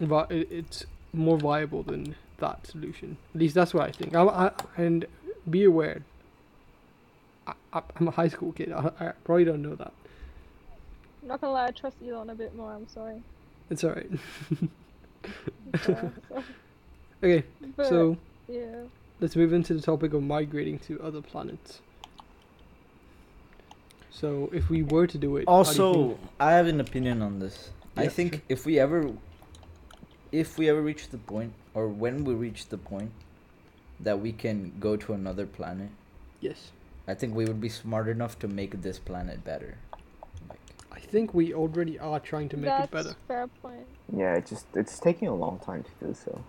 It's 0.00 0.86
more 1.12 1.36
viable 1.36 1.82
than 1.82 2.14
that 2.38 2.66
solution. 2.66 3.18
At 3.34 3.40
least 3.40 3.54
that's 3.54 3.74
what 3.74 3.88
I 3.88 3.90
think. 3.90 4.14
I, 4.14 4.22
I, 4.22 4.52
and 4.76 5.04
be 5.50 5.64
aware. 5.64 6.02
I, 7.46 7.82
I'm 7.96 8.08
a 8.08 8.12
high 8.12 8.28
school 8.28 8.52
kid. 8.52 8.72
I, 8.72 8.90
I 9.00 9.12
probably 9.24 9.44
don't 9.44 9.62
know 9.62 9.74
that. 9.74 9.92
I'm 11.22 11.28
not 11.28 11.40
gonna 11.40 11.52
lie, 11.52 11.66
I 11.66 11.70
trust 11.72 11.96
Elon 12.06 12.30
a 12.30 12.34
bit 12.34 12.54
more. 12.54 12.72
I'm 12.72 12.88
sorry. 12.88 13.22
It's 13.70 13.84
alright. 13.84 14.10
Yeah, 15.88 16.08
Okay, 17.22 17.44
but, 17.76 17.88
so 17.88 18.16
yeah. 18.48 18.82
let's 19.20 19.34
move 19.34 19.52
into 19.52 19.74
the 19.74 19.82
topic 19.82 20.14
of 20.14 20.22
migrating 20.22 20.78
to 20.80 21.00
other 21.02 21.20
planets. 21.20 21.80
So, 24.20 24.50
if 24.52 24.68
we 24.68 24.82
were 24.82 25.06
to 25.06 25.16
do 25.18 25.36
it, 25.36 25.44
how 25.48 25.62
do 25.62 25.68
you 25.68 25.74
think- 25.74 25.80
Also, 25.80 26.18
I 26.40 26.52
have 26.52 26.66
an 26.66 26.80
opinion 26.80 27.22
on 27.22 27.38
this. 27.38 27.70
I 27.96 28.08
think 28.08 28.32
sure. 28.34 28.42
if 28.48 28.66
we 28.66 28.78
ever, 28.78 29.12
if 30.32 30.58
we 30.58 30.68
ever 30.68 30.82
reach 30.82 31.08
the 31.10 31.18
point, 31.18 31.52
or 31.72 31.86
when 31.88 32.24
we 32.24 32.34
reach 32.34 32.68
the 32.68 32.78
point, 32.78 33.12
that 34.00 34.20
we 34.20 34.32
can 34.32 34.72
go 34.80 34.96
to 34.96 35.12
another 35.12 35.46
planet, 35.46 35.90
yes, 36.40 36.72
I 37.06 37.14
think 37.14 37.34
we 37.34 37.44
would 37.44 37.60
be 37.60 37.68
smart 37.68 38.08
enough 38.08 38.38
to 38.40 38.48
make 38.48 38.82
this 38.82 38.98
planet 38.98 39.44
better. 39.44 39.78
Like, 40.48 40.60
I 40.90 40.98
think 40.98 41.32
we 41.32 41.54
already 41.54 41.98
are 41.98 42.20
trying 42.20 42.48
to 42.50 42.56
make 42.56 42.66
That's 42.66 42.86
it 42.86 42.90
better. 42.90 43.14
fair 43.28 43.46
point. 43.62 43.86
Yeah, 44.14 44.34
it 44.34 44.46
just 44.46 44.66
it's 44.74 44.98
taking 44.98 45.28
a 45.28 45.34
long 45.34 45.58
time 45.60 45.84
to 45.84 46.06
do 46.06 46.12
so. 46.14 46.42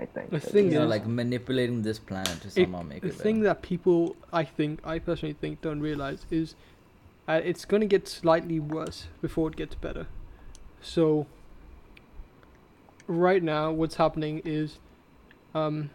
I 0.00 0.06
think. 0.06 0.30
The 0.30 0.40
thing 0.40 0.66
you 0.72 0.78
know, 0.78 0.84
is- 0.84 0.90
like 0.90 1.06
manipulating 1.06 1.82
this 1.82 1.98
planet 1.98 2.40
to 2.40 2.48
It- 2.48 2.52
somehow 2.52 2.82
make 2.82 3.02
the 3.02 3.08
it 3.08 3.16
The 3.16 3.22
thing 3.22 3.40
better. 3.40 3.54
that 3.54 3.62
people, 3.62 4.16
I 4.32 4.44
think, 4.44 4.80
I 4.84 4.98
personally 4.98 5.34
think, 5.34 5.60
don't 5.60 5.80
realize 5.80 6.24
is, 6.30 6.54
uh, 7.28 7.40
it's 7.44 7.64
gonna 7.64 7.86
get 7.86 8.08
slightly 8.08 8.58
worse 8.58 9.08
before 9.20 9.48
it 9.50 9.56
gets 9.56 9.74
better. 9.74 10.06
So. 10.80 11.26
Right 13.06 13.42
now, 13.42 13.72
what's 13.72 13.96
happening 13.96 14.40
is, 14.44 14.78
um, 15.52 15.90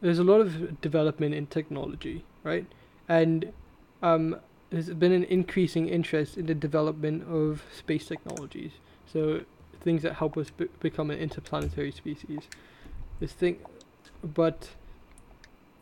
there's 0.00 0.18
a 0.18 0.24
lot 0.24 0.40
of 0.40 0.80
development 0.80 1.34
in 1.34 1.46
technology, 1.46 2.24
right? 2.42 2.66
And, 3.06 3.52
um, 4.02 4.36
there's 4.70 4.88
been 4.90 5.12
an 5.12 5.24
increasing 5.24 5.88
interest 5.88 6.38
in 6.38 6.46
the 6.46 6.54
development 6.54 7.28
of 7.28 7.62
space 7.70 8.06
technologies. 8.06 8.72
So 9.06 9.42
things 9.80 10.02
that 10.02 10.14
help 10.14 10.36
us 10.38 10.50
be- 10.50 10.68
become 10.80 11.10
an 11.10 11.18
interplanetary 11.18 11.92
species. 11.92 12.48
This 13.20 13.32
thing, 13.32 13.58
but 14.22 14.70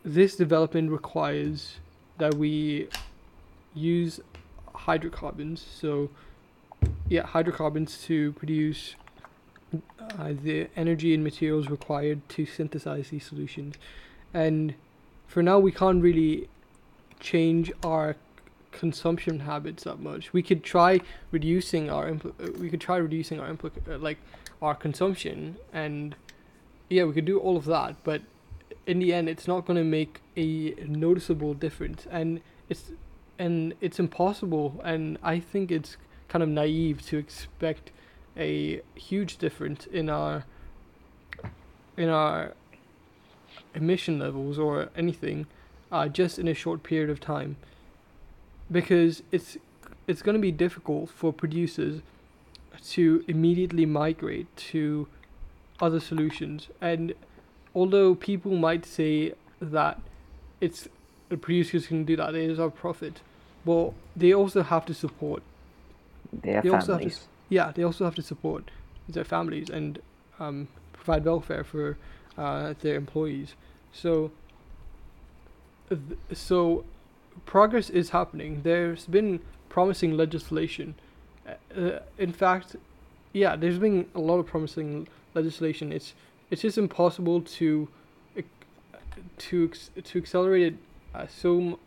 this 0.03 0.35
development 0.35 0.91
requires 0.91 1.77
that 2.17 2.35
we 2.35 2.87
use 3.73 4.19
hydrocarbons. 4.73 5.65
So, 5.79 6.09
yeah, 7.09 7.25
hydrocarbons 7.25 8.03
to 8.03 8.31
produce 8.33 8.95
uh, 9.99 10.33
the 10.41 10.67
energy 10.75 11.13
and 11.13 11.23
materials 11.23 11.69
required 11.69 12.27
to 12.29 12.45
synthesize 12.45 13.09
these 13.09 13.25
solutions. 13.25 13.75
And 14.33 14.75
for 15.27 15.43
now, 15.43 15.59
we 15.59 15.71
can't 15.71 16.01
really 16.01 16.47
change 17.19 17.71
our 17.83 18.15
consumption 18.71 19.41
habits 19.41 19.83
that 19.85 19.99
much. 19.99 20.33
We 20.33 20.43
could 20.43 20.63
try 20.63 20.99
reducing 21.31 21.89
our 21.89 22.09
impl- 22.11 22.59
we 22.59 22.69
could 22.69 22.81
try 22.81 22.97
reducing 22.97 23.39
our 23.39 23.49
impl- 23.49 24.01
like 24.01 24.19
our 24.61 24.75
consumption 24.75 25.55
and 25.73 26.15
yeah, 26.89 27.03
we 27.03 27.13
could 27.13 27.25
do 27.25 27.39
all 27.39 27.57
of 27.57 27.65
that, 27.65 27.95
but 28.03 28.21
in 28.85 28.99
the 28.99 29.13
end, 29.13 29.27
it's 29.29 29.47
not 29.47 29.65
going 29.65 29.77
to 29.77 29.83
make 29.83 30.21
a 30.37 30.75
noticeable 30.85 31.53
difference, 31.53 32.07
and 32.09 32.41
it's 32.69 32.91
and 33.37 33.73
it's 33.81 33.99
impossible. 33.99 34.81
And 34.83 35.17
I 35.23 35.39
think 35.39 35.71
it's 35.71 35.97
kind 36.27 36.43
of 36.43 36.49
naive 36.49 37.01
to 37.07 37.17
expect 37.17 37.91
a 38.37 38.81
huge 38.95 39.37
difference 39.37 39.85
in 39.87 40.09
our 40.09 40.45
in 41.97 42.09
our 42.09 42.53
emission 43.73 44.19
levels 44.19 44.59
or 44.59 44.89
anything 44.95 45.47
uh, 45.91 46.07
just 46.07 46.39
in 46.39 46.47
a 46.47 46.53
short 46.53 46.83
period 46.83 47.09
of 47.09 47.19
time 47.19 47.55
because 48.71 49.23
it's 49.31 49.57
it's 50.07 50.21
going 50.21 50.35
to 50.35 50.41
be 50.41 50.51
difficult 50.51 51.09
for 51.09 51.31
producers 51.33 52.01
to 52.83 53.23
immediately 53.27 53.85
migrate 53.85 54.53
to 54.55 55.07
other 55.79 55.99
solutions. 55.99 56.69
And 56.81 57.13
although 57.73 58.15
people 58.15 58.55
might 58.55 58.85
say 58.85 59.33
that 59.59 59.99
it's 60.61 60.87
the 61.29 61.37
producers 61.37 61.87
can 61.87 62.05
do 62.05 62.15
that, 62.15 62.35
it 62.35 62.49
is 62.49 62.59
our 62.59 62.69
profit. 62.69 63.21
Well, 63.65 63.93
they 64.15 64.33
also 64.33 64.61
have 64.63 64.85
to 64.85 64.93
support. 64.93 65.41
They 66.31 66.51
have 66.51 66.63
they 66.63 66.69
also 66.69 66.93
have 66.93 67.01
to 67.01 67.09
families. 67.09 67.27
Yeah, 67.49 67.71
they 67.71 67.83
also 67.83 68.05
have 68.05 68.15
to 68.15 68.21
support 68.21 68.71
their 69.07 69.23
families 69.23 69.69
and 69.69 69.99
um, 70.39 70.67
provide 70.93 71.25
welfare 71.25 71.63
for 71.63 71.97
uh, 72.37 72.73
their 72.81 72.95
employees. 72.95 73.55
So, 73.91 74.31
so 76.33 76.85
progress 77.45 77.89
is 77.89 78.09
happening. 78.09 78.61
There's 78.63 79.05
been 79.05 79.39
promising 79.69 80.17
legislation. 80.17 80.95
Uh, 81.47 81.99
in 82.17 82.31
fact, 82.31 82.75
yeah, 83.33 83.55
there's 83.55 83.79
been 83.79 84.07
a 84.15 84.19
lot 84.19 84.39
of 84.39 84.47
promising 84.47 85.07
legislation. 85.35 85.91
It's 85.91 86.13
it's 86.49 86.61
just 86.61 86.77
impossible 86.77 87.41
to 87.41 87.87
to 89.37 89.71
to 90.03 90.17
accelerate 90.17 90.73
it 90.73 90.75
uh, 91.13 91.27
so 91.27 91.79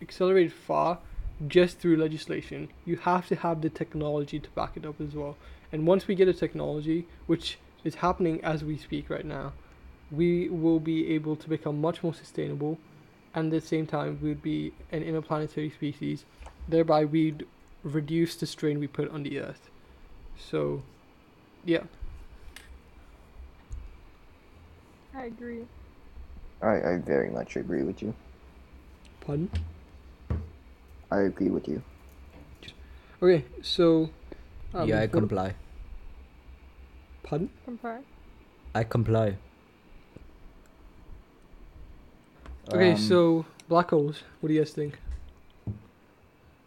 accelerate 0.00 0.46
it 0.46 0.52
far 0.52 0.98
just 1.46 1.78
through 1.78 1.96
legislation. 1.96 2.68
You 2.84 2.96
have 2.96 3.26
to 3.28 3.36
have 3.36 3.62
the 3.62 3.70
technology 3.70 4.38
to 4.38 4.50
back 4.50 4.76
it 4.76 4.84
up 4.84 5.00
as 5.00 5.14
well. 5.14 5.36
And 5.72 5.86
once 5.86 6.06
we 6.06 6.14
get 6.14 6.28
a 6.28 6.34
technology, 6.34 7.06
which 7.26 7.58
is 7.84 7.96
happening 7.96 8.42
as 8.44 8.62
we 8.62 8.76
speak 8.76 9.08
right 9.08 9.24
now, 9.24 9.52
we 10.10 10.48
will 10.48 10.80
be 10.80 11.14
able 11.14 11.36
to 11.36 11.48
become 11.48 11.80
much 11.80 12.02
more 12.02 12.12
sustainable 12.12 12.78
and 13.34 13.52
at 13.52 13.62
the 13.62 13.66
same 13.66 13.86
time 13.86 14.18
we'd 14.20 14.42
be 14.42 14.72
an 14.90 15.02
interplanetary 15.02 15.70
species 15.70 16.24
thereby 16.68 17.04
we'd 17.04 17.46
reduce 17.82 18.34
the 18.36 18.46
strain 18.46 18.78
we 18.78 18.86
put 18.86 19.10
on 19.10 19.22
the 19.22 19.38
earth 19.38 19.70
so 20.36 20.82
yeah 21.64 21.82
I 25.20 25.24
agree. 25.26 25.66
I, 26.62 26.74
I 26.92 26.96
very 27.04 27.28
much 27.30 27.56
agree 27.56 27.82
with 27.82 28.00
you. 28.02 28.14
pardon 29.20 29.50
I 31.10 31.20
agree 31.22 31.50
with 31.50 31.68
you. 31.68 31.82
okay 33.22 33.44
so 33.62 34.08
um, 34.72 34.88
yeah, 34.88 34.98
I 35.00 35.02
what- 35.02 35.12
comply. 35.12 35.54
pardon 37.22 37.50
Comply. 37.66 37.98
I 38.74 38.84
comply. 38.84 39.36
okay 42.72 42.92
Um, 42.92 42.96
so 42.96 43.44
black 43.68 43.90
holes 43.90 44.22
what 44.40 44.48
do 44.48 44.54
you 44.54 44.60
guys 44.62 44.72
think 44.72 44.98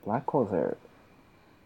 Black 0.05 0.29
holes 0.29 0.51
are, 0.51 0.75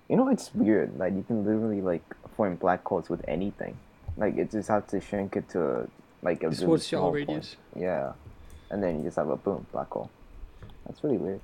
you 0.07 0.15
know, 0.15 0.29
it's 0.29 0.53
weird. 0.53 0.95
Like 0.99 1.15
you 1.15 1.23
can 1.23 1.43
literally 1.43 1.81
like 1.81 2.03
form 2.35 2.55
black 2.55 2.85
holes 2.85 3.09
with 3.09 3.19
anything. 3.27 3.75
Like 4.15 4.37
it 4.37 4.51
just 4.51 4.69
have 4.69 4.85
to 4.93 5.01
shrink 5.01 5.35
it 5.35 5.49
to 5.49 5.89
like 6.21 6.43
a 6.43 6.49
This 6.49 6.61
really 6.61 6.79
small 6.79 7.11
radius. 7.11 7.55
point. 7.55 7.83
Yeah, 7.83 8.13
and 8.69 8.81
then 8.83 8.97
you 8.97 9.03
just 9.03 9.17
have 9.17 9.29
a 9.29 9.35
boom 9.37 9.65
black 9.71 9.89
hole. 9.89 10.09
That's 10.85 11.03
really 11.03 11.17
weird. 11.17 11.41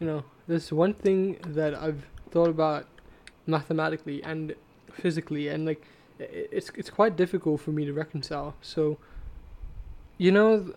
you 0.00 0.06
know 0.06 0.22
there's 0.48 0.72
one 0.72 0.94
thing 0.94 1.20
that 1.58 1.74
i've 1.74 2.02
thought 2.30 2.48
about 2.48 2.86
mathematically 3.46 4.22
and 4.22 4.54
physically 5.02 5.44
and 5.48 5.66
like 5.70 5.82
i- 6.18 6.22
i- 6.24 6.48
it's 6.58 6.70
it's 6.80 6.88
quite 6.98 7.16
difficult 7.16 7.60
for 7.60 7.70
me 7.78 7.84
to 7.84 7.92
reconcile 7.92 8.54
so 8.62 8.96
you 10.24 10.30
know 10.32 10.72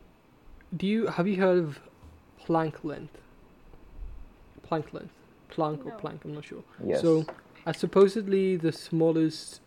do 0.76 0.86
you 0.94 1.08
have 1.08 1.26
you 1.32 1.38
heard 1.46 1.58
of 1.66 1.80
Planck 2.46 2.76
length 2.84 3.18
Planck 4.68 4.92
length 4.94 5.14
Planck 5.54 5.80
or 5.86 5.92
No. 5.96 5.98
Planck 6.02 6.20
I'm 6.26 6.34
not 6.34 6.46
sure 6.52 6.64
Yes. 6.86 7.02
so 7.02 7.26
uh, 7.66 7.72
supposedly 7.74 8.58
the 8.58 8.72
smallest 8.72 9.62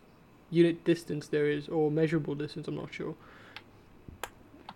unit 0.50 0.85
distance 0.85 1.26
there 1.28 1.48
is 1.50 1.68
or 1.68 1.90
measurable 1.90 2.35
distance 2.35 2.68
I'm 2.68 2.76
not 2.76 2.92
sure 2.92 3.14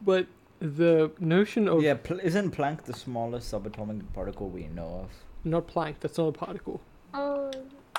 but 0.02 0.26
the 0.60 1.10
notion 1.18 1.68
of 1.68 1.82
yeah, 1.82 1.94
pl- 1.94 2.20
isn't 2.20 2.50
Planck 2.54 2.82
the 2.82 2.92
smallest 2.94 3.50
subatomic 3.52 4.02
particle 4.12 4.48
we 4.48 4.66
know 4.68 5.02
of? 5.04 5.10
not 5.44 5.66
Planck 5.68 5.94
that's 6.00 6.18
not 6.18 6.28
a 6.28 6.32
particle 6.32 6.80
Oh, 7.14 7.50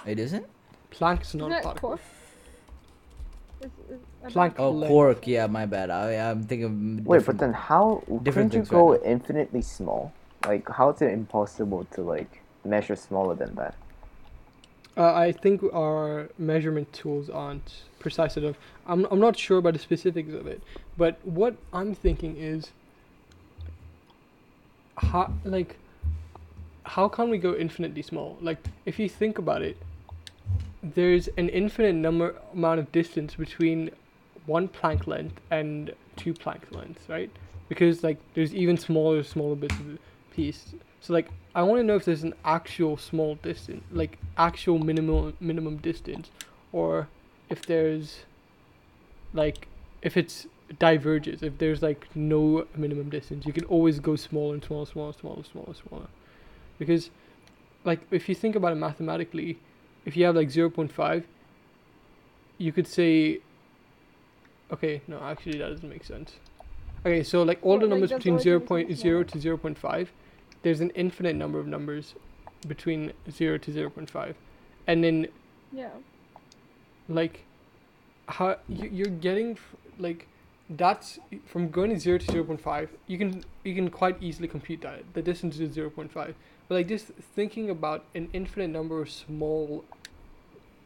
It 0.06 0.20
isn't. 0.20 0.46
Planck 0.92 1.22
is 1.22 1.28
isn't 1.30 1.42
a 1.42 1.62
particle 1.62 1.90
quark? 1.90 2.00
Is, 3.62 3.72
is, 3.90 4.34
Planck. 4.34 4.56
Oh, 4.58 4.72
Length. 4.72 4.90
quark. 4.90 5.28
Yeah, 5.28 5.48
my 5.48 5.66
bad. 5.66 5.90
I 5.90 6.14
I'm 6.30 6.44
thinking. 6.44 7.00
Of 7.00 7.06
Wait, 7.06 7.06
but 7.06 7.18
different- 7.20 7.40
then 7.42 7.54
how 7.54 8.04
different 8.24 8.52
couldn't 8.52 8.66
you 8.66 8.72
go 8.72 8.92
right 8.94 9.02
infinitely 9.04 9.62
small? 9.62 10.14
Like 10.46 10.68
how 10.70 10.90
is 10.92 11.02
it 11.02 11.12
impossible 11.12 11.86
to 11.92 12.02
like 12.02 12.42
measure 12.66 12.96
smaller 12.96 13.36
than 13.36 13.54
that? 13.56 13.76
Uh, 14.98 15.14
I 15.14 15.32
think 15.32 15.64
our 15.74 16.30
measurement 16.38 16.92
tools 16.92 17.30
aren't 17.30 17.84
precise 18.00 18.36
enough. 18.36 18.58
I'm 18.86 19.06
I'm 19.10 19.20
not 19.20 19.38
sure 19.38 19.58
about 19.58 19.74
the 19.74 19.80
specifics 19.80 20.34
of 20.34 20.48
it, 20.48 20.62
but 20.98 21.20
what 21.26 21.56
I'm 21.72 21.96
thinking 21.96 22.36
is, 22.36 22.72
how 24.98 25.34
like, 25.46 25.78
how 26.84 27.08
can 27.08 27.30
we 27.30 27.38
go 27.38 27.56
infinitely 27.56 28.02
small? 28.02 28.38
Like, 28.42 28.58
if 28.86 29.00
you 29.00 29.08
think 29.08 29.38
about 29.38 29.62
it, 29.62 29.78
there's 30.84 31.30
an 31.38 31.48
infinite 31.50 31.94
number 31.96 32.36
amount 32.54 32.80
of 32.80 32.92
distance 32.92 33.36
between 33.36 33.92
one 34.46 34.68
Planck 34.68 35.08
length 35.08 35.40
and 35.52 35.94
two 36.18 36.34
Planck 36.34 36.70
lengths, 36.72 37.08
right? 37.08 37.30
Because 37.70 38.04
like 38.04 38.18
there's 38.34 38.54
even 38.54 38.78
smaller, 38.78 39.24
smaller 39.24 39.56
bits 39.56 39.76
of 39.76 39.86
the 39.86 40.00
piece. 40.36 40.74
So 41.02 41.14
like 41.14 41.30
I 41.54 41.64
want 41.64 41.80
to 41.80 41.84
know 41.84 41.96
if 41.96 42.06
there's 42.06 42.24
an 42.24 42.36
actual 42.46 42.96
small 42.96 43.36
distance, 43.36 43.84
like 43.92 44.18
actual 44.38 44.78
minimum 44.80 45.36
minimum 45.40 45.78
distance, 45.78 46.30
or 46.72 47.10
if 47.50 47.66
there's 47.66 48.20
like 49.34 49.68
if 50.02 50.16
it's 50.16 50.48
diverges, 50.80 51.44
if 51.44 51.58
there's 51.58 51.82
like 51.82 52.08
no 52.16 52.66
minimum 52.76 53.10
distance, 53.10 53.46
you 53.46 53.52
can 53.52 53.66
always 53.66 54.00
go 54.00 54.16
smaller 54.16 54.54
and 54.54 54.64
smaller, 54.64 54.86
smaller, 54.86 55.14
smaller, 55.14 55.44
smaller, 55.44 55.74
smaller. 55.88 56.08
Because 56.80 57.10
like 57.84 58.00
if 58.12 58.30
you 58.30 58.36
think 58.36 58.56
about 58.56 58.72
it 58.72 58.76
mathematically, 58.76 59.58
if 60.06 60.16
you 60.16 60.26
have 60.26 60.36
like 60.36 60.50
0.5, 60.50 61.24
you 62.60 62.72
could 62.72 62.88
say 62.88 63.40
okay, 64.72 65.02
no, 65.08 65.20
actually 65.20 65.58
that 65.58 65.70
doesn't 65.70 65.90
make 65.90 66.06
sense. 66.06 66.34
Okay, 67.06 67.24
so 67.24 67.42
like 67.42 67.60
all 67.64 67.80
the 67.80 67.88
numbers 67.88 68.12
between 68.12 68.34
always 68.34 68.44
zero 68.44 68.60
gonna 68.60 68.66
be 68.66 68.68
point 68.68 68.88
something 68.90 69.02
zero 69.02 69.26
smaller. 69.26 69.60
to 69.60 69.80
0.5, 69.82 70.08
there's 70.64 70.82
an 70.82 70.90
infinite 70.92 71.36
number 71.36 71.60
of 71.60 71.68
numbers 71.68 72.14
between 72.68 73.14
0 73.30 73.58
to 73.60 73.72
0.5. 73.72 74.36
And 74.88 75.04
then 75.04 75.28
Yeah. 75.74 75.90
like 77.10 77.46
how 78.28 78.58
you, 78.70 78.90
you're 78.92 79.08
getting 79.08 79.58
like 79.98 80.28
that's 80.70 81.20
from 81.46 81.70
going 81.70 81.90
to 81.90 82.00
0 82.00 82.18
to 82.20 82.28
0.5 82.32 82.88
you 83.08 83.18
can 83.18 83.44
you 83.64 83.76
can 83.76 83.90
quite 83.90 84.16
easily 84.24 84.48
compute 84.48 84.82
that 84.82 85.04
the 85.14 85.22
distance 85.22 85.60
is 85.60 85.76
0.5 85.76 86.10
but 86.14 86.76
like 86.76 86.88
just 86.88 87.08
thinking 87.36 87.70
about 87.70 88.06
an 88.16 88.30
infinite 88.32 88.70
number 88.70 89.02
of 89.02 89.10
small 89.10 89.84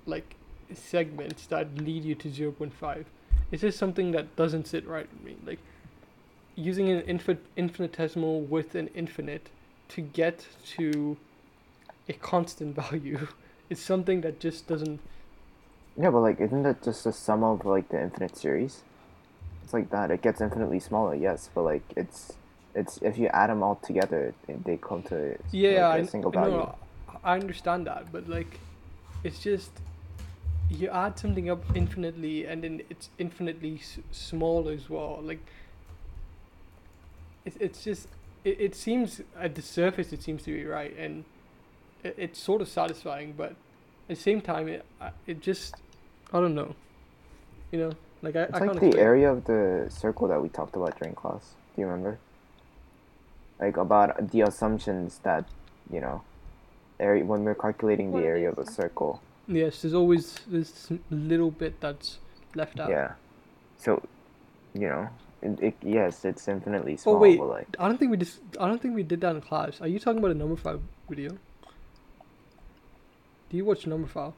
like 0.07 0.35
segments 0.73 1.45
that 1.47 1.77
lead 1.77 2.03
you 2.03 2.15
to 2.15 2.29
0.5 2.29 3.05
it's 3.51 3.61
just 3.61 3.77
something 3.77 4.11
that 4.11 4.35
doesn't 4.35 4.65
sit 4.65 4.87
right 4.87 5.07
with 5.13 5.23
me 5.23 5.35
like 5.45 5.59
using 6.55 6.89
an 6.89 7.01
infin- 7.03 7.37
infinitesimal 7.55 8.41
with 8.41 8.73
an 8.73 8.87
infinite 8.95 9.49
to 9.89 10.01
get 10.01 10.45
to 10.77 11.17
a 12.09 12.13
constant 12.13 12.75
value 12.83 13.27
is 13.69 13.79
something 13.79 14.21
that 14.21 14.39
just 14.39 14.67
doesn't 14.67 14.99
Yeah, 15.97 16.11
but 16.11 16.19
like, 16.21 16.39
isn't 16.41 16.63
that 16.63 16.83
just 16.83 17.05
a 17.05 17.11
sum 17.13 17.43
of 17.43 17.65
like 17.65 17.89
the 17.89 18.01
infinite 18.01 18.37
series? 18.37 18.81
It's 19.63 19.73
like 19.73 19.89
that. 19.91 20.11
It 20.11 20.21
gets 20.21 20.41
infinitely 20.41 20.79
smaller, 20.79 21.15
yes, 21.15 21.49
but 21.55 21.63
like 21.63 21.83
it's 21.95 22.33
it's 22.75 22.97
if 23.01 23.17
you 23.17 23.27
add 23.27 23.49
them 23.49 23.63
all 23.63 23.75
together, 23.75 24.33
they- 24.45 24.59
they 24.65 24.77
come 24.77 25.01
to 25.03 25.37
yeah 25.51 25.87
like, 25.87 26.03
I, 26.03 26.05
single 26.05 26.31
value. 26.31 26.57
no, 26.57 26.75
I 27.23 27.33
understand 27.39 27.87
that 27.87 28.11
but 28.11 28.27
like 28.27 28.59
it's 29.23 29.39
just 29.39 29.71
you 30.69 30.89
add 30.89 31.17
something 31.17 31.49
up 31.49 31.63
infinitely 31.75 32.45
and 32.45 32.63
then 32.63 32.81
it's 32.89 33.09
infinitely 33.17 33.75
s- 33.79 33.99
small 34.11 34.67
as 34.67 34.89
well 34.89 35.19
like 35.23 35.39
it, 37.45 37.53
it's 37.59 37.83
just 37.83 38.07
it, 38.45 38.57
it 38.67 38.75
seems 38.75 39.21
at 39.39 39.55
the 39.55 39.61
surface 39.61 40.13
it 40.13 40.21
seems 40.23 40.43
to 40.43 40.51
be 40.53 40.65
right 40.65 40.95
and 40.97 41.25
it, 42.03 42.15
it's 42.17 42.39
sort 42.39 42.61
of 42.61 42.67
satisfying 42.69 43.33
but 43.35 43.51
at 44.09 44.15
the 44.15 44.15
same 44.15 44.39
time 44.41 44.67
it 44.69 44.85
it 45.27 45.41
just 45.41 45.75
I 46.31 46.39
don't 46.39 46.55
know 46.55 46.75
you 47.71 47.79
know 47.79 47.91
like 48.21 48.35
I, 48.37 48.43
It's 48.43 48.53
I 48.55 48.59
like 48.59 48.69
can't 48.69 48.79
the 48.79 48.87
explain. 48.87 49.05
area 49.05 49.31
of 49.31 49.43
the 49.45 49.87
circle 49.89 50.27
that 50.29 50.41
we 50.41 50.49
talked 50.49 50.75
about 50.75 50.97
during 50.99 51.13
class. 51.13 51.43
Do 51.75 51.81
you 51.81 51.87
remember? 51.87 52.17
Like 53.59 53.77
about 53.77 54.31
the 54.31 54.41
assumptions 54.41 55.19
that, 55.23 55.45
you 55.91 56.01
know, 56.01 56.23
area 56.99 57.23
when 57.23 57.43
we're 57.43 57.53
calculating 57.55 58.11
the 58.11 58.23
area 58.25 58.49
of 58.49 58.57
a 58.57 58.65
circle. 58.65 59.21
yes 59.47 59.81
there's 59.81 59.93
always 59.93 60.39
this 60.47 60.89
little 61.11 61.51
bit 61.51 61.73
that's 61.79 62.17
left 62.55 62.79
out 62.79 62.89
Yeah. 62.89 63.11
So, 63.77 64.01
you 64.73 64.87
know, 64.89 65.09
it, 65.61 65.75
yes, 65.81 66.25
it's 66.25 66.47
infinitely 66.47 66.97
small. 66.97 67.15
Oh 67.15 67.19
wait, 67.19 67.39
like, 67.39 67.67
I 67.79 67.87
don't 67.87 67.97
think 67.97 68.11
we 68.11 68.17
just. 68.17 68.39
I 68.59 68.67
don't 68.67 68.81
think 68.81 68.95
we 68.95 69.03
did 69.03 69.21
that 69.21 69.35
in 69.35 69.41
class. 69.41 69.81
Are 69.81 69.87
you 69.87 69.99
talking 69.99 70.19
about 70.19 70.31
a 70.31 70.35
Numberphile 70.35 70.81
video? 71.09 71.31
Do 73.49 73.57
you 73.57 73.65
watch 73.65 73.85
Numberphile? 73.85 74.33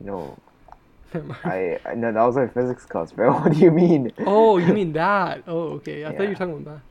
no, 0.00 0.36
Never 1.14 1.26
mind. 1.26 1.40
I, 1.44 1.78
I 1.84 1.94
no, 1.94 2.12
that 2.12 2.22
was 2.22 2.36
our 2.36 2.48
physics 2.48 2.84
class, 2.84 3.12
bro. 3.12 3.32
What 3.40 3.52
do 3.52 3.58
you 3.58 3.70
mean? 3.70 4.12
oh, 4.26 4.58
you 4.58 4.72
mean 4.80 4.92
that? 4.94 5.44
Oh, 5.46 5.74
okay. 5.74 6.04
I 6.04 6.12
thought 6.12 6.22
you 6.22 6.28
were 6.30 6.34
talking 6.34 6.54
about 6.54 6.66
math. 6.66 6.82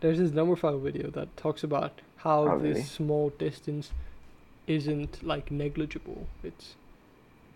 There's 0.00 0.18
this 0.18 0.30
Numberphile 0.30 0.82
video 0.82 1.10
that 1.10 1.36
talks 1.36 1.62
about 1.62 2.00
how 2.16 2.48
Oh, 2.48 2.58
this 2.58 2.90
small 2.90 3.30
distance 3.38 3.90
isn't 4.66 5.22
like 5.22 5.50
negligible. 5.50 6.26
It's 6.42 6.74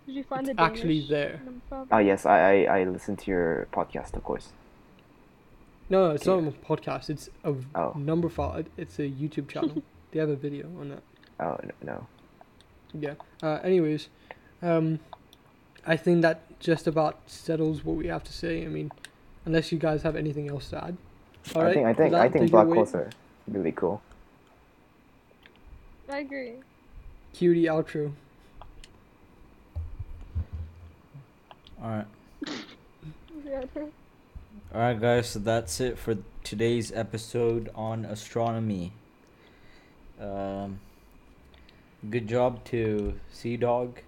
Did 0.07 0.17
you 0.17 0.25
find 0.25 0.47
It's 0.49 0.57
the 0.57 0.63
actually 0.63 1.01
Danish 1.01 1.09
there. 1.09 1.41
number 1.45 1.61
file? 1.71 1.87
Ah, 1.91 1.99
yes, 1.99 2.27
I, 2.27 2.65
I, 2.67 2.81
I 2.81 2.85
listened 2.85 3.19
to 3.21 3.31
your 3.31 3.67
podcast, 3.73 4.15
of 4.15 4.25
course. 4.25 4.49
no, 5.89 6.09
no 6.09 6.15
it's 6.15 6.27
not 6.27 6.39
a 6.39 6.53
podcast. 6.53 7.09
It's 7.11 7.29
a 7.45 7.55
Oh. 7.75 7.93
Numberphile. 7.97 8.67
It's 8.77 8.99
a 8.99 9.03
YouTube 9.09 9.49
channel. 9.49 9.83
they 10.13 10.21
have 10.21 10.29
a 10.29 10.37
video 10.37 10.67
on 10.81 10.91
that. 10.91 11.03
Oh 11.41 11.59
no, 11.63 11.73
no. 11.83 12.07
Yeah. 12.93 13.15
Uh, 13.43 13.59
anyways, 13.65 14.09
um, 14.63 15.01
I 15.87 15.97
think 15.97 16.23
that 16.23 16.59
just 16.61 16.87
about 16.87 17.19
settles 17.27 17.85
what 17.85 17.97
we 17.97 18.07
have 18.07 18.23
to 18.25 18.33
say. 18.33 18.65
I 18.65 18.69
mean, 18.69 18.93
unless 19.47 19.73
you 19.73 19.79
guys 19.79 20.03
have 20.03 20.17
anything 20.17 20.49
else 20.49 20.69
to 20.71 20.85
add. 20.85 20.97
All 21.55 21.63
I 21.63 21.65
right. 21.65 21.75
think 21.75 21.87
I 21.87 21.95
think 21.95 22.15
I 22.15 22.29
think 22.29 22.51
black 22.51 22.67
away. 22.67 22.77
holes 22.77 22.95
are 22.95 23.11
really 23.49 23.73
cool. 23.73 24.01
I 26.09 26.19
agree. 26.19 26.55
Cutie 27.33 27.65
outro. 27.65 28.13
All 31.85 31.91
right. 31.91 32.07
Yeah, 33.47 33.61
true. 33.75 33.93
All 34.75 34.81
right, 34.81 34.99
guys. 34.99 35.29
So 35.29 35.39
that's 35.39 35.83
it 35.83 35.99
for 35.99 36.17
today's 36.43 36.91
episode 36.93 37.71
on 37.75 38.07
astronomy. 38.07 38.93
Um, 40.19 40.81
good 42.09 42.27
job 42.27 42.65
to 42.67 43.21
Sea 43.31 43.59
Dog, 43.59 44.01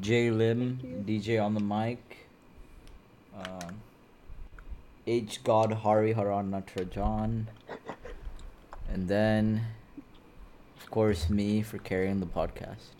J 0.00 0.30
Lim, 0.30 1.04
DJ 1.06 1.38
on 1.44 1.52
the 1.52 1.60
mic, 1.60 2.28
um, 3.36 3.82
H 5.06 5.44
God 5.44 5.70
Hari 5.70 6.14
Haran 6.14 6.50
Natarajan, 6.50 7.44
and 8.90 9.06
then, 9.06 9.66
of 10.80 10.90
course, 10.90 11.28
me 11.28 11.60
for 11.60 11.76
carrying 11.76 12.20
the 12.20 12.26
podcast. 12.26 12.94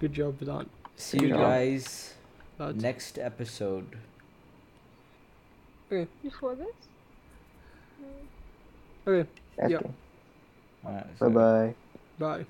Good 0.00 0.12
job, 0.12 0.38
Vedant. 0.38 0.68
See 0.96 1.16
Good 1.16 1.28
you 1.30 1.34
job. 1.34 1.40
guys 1.40 2.14
Lads. 2.58 2.82
next 2.82 3.18
episode. 3.18 3.96
Okay. 5.90 6.08
Before 6.22 6.54
this? 6.54 6.66
Okay. 9.06 9.28
Okay. 9.58 9.72
Yeah. 9.72 9.78
Bye 9.78 9.90
All 10.84 10.92
right, 10.92 11.06
so- 11.18 11.30
bye. 11.30 11.74
Bye. 12.18 12.46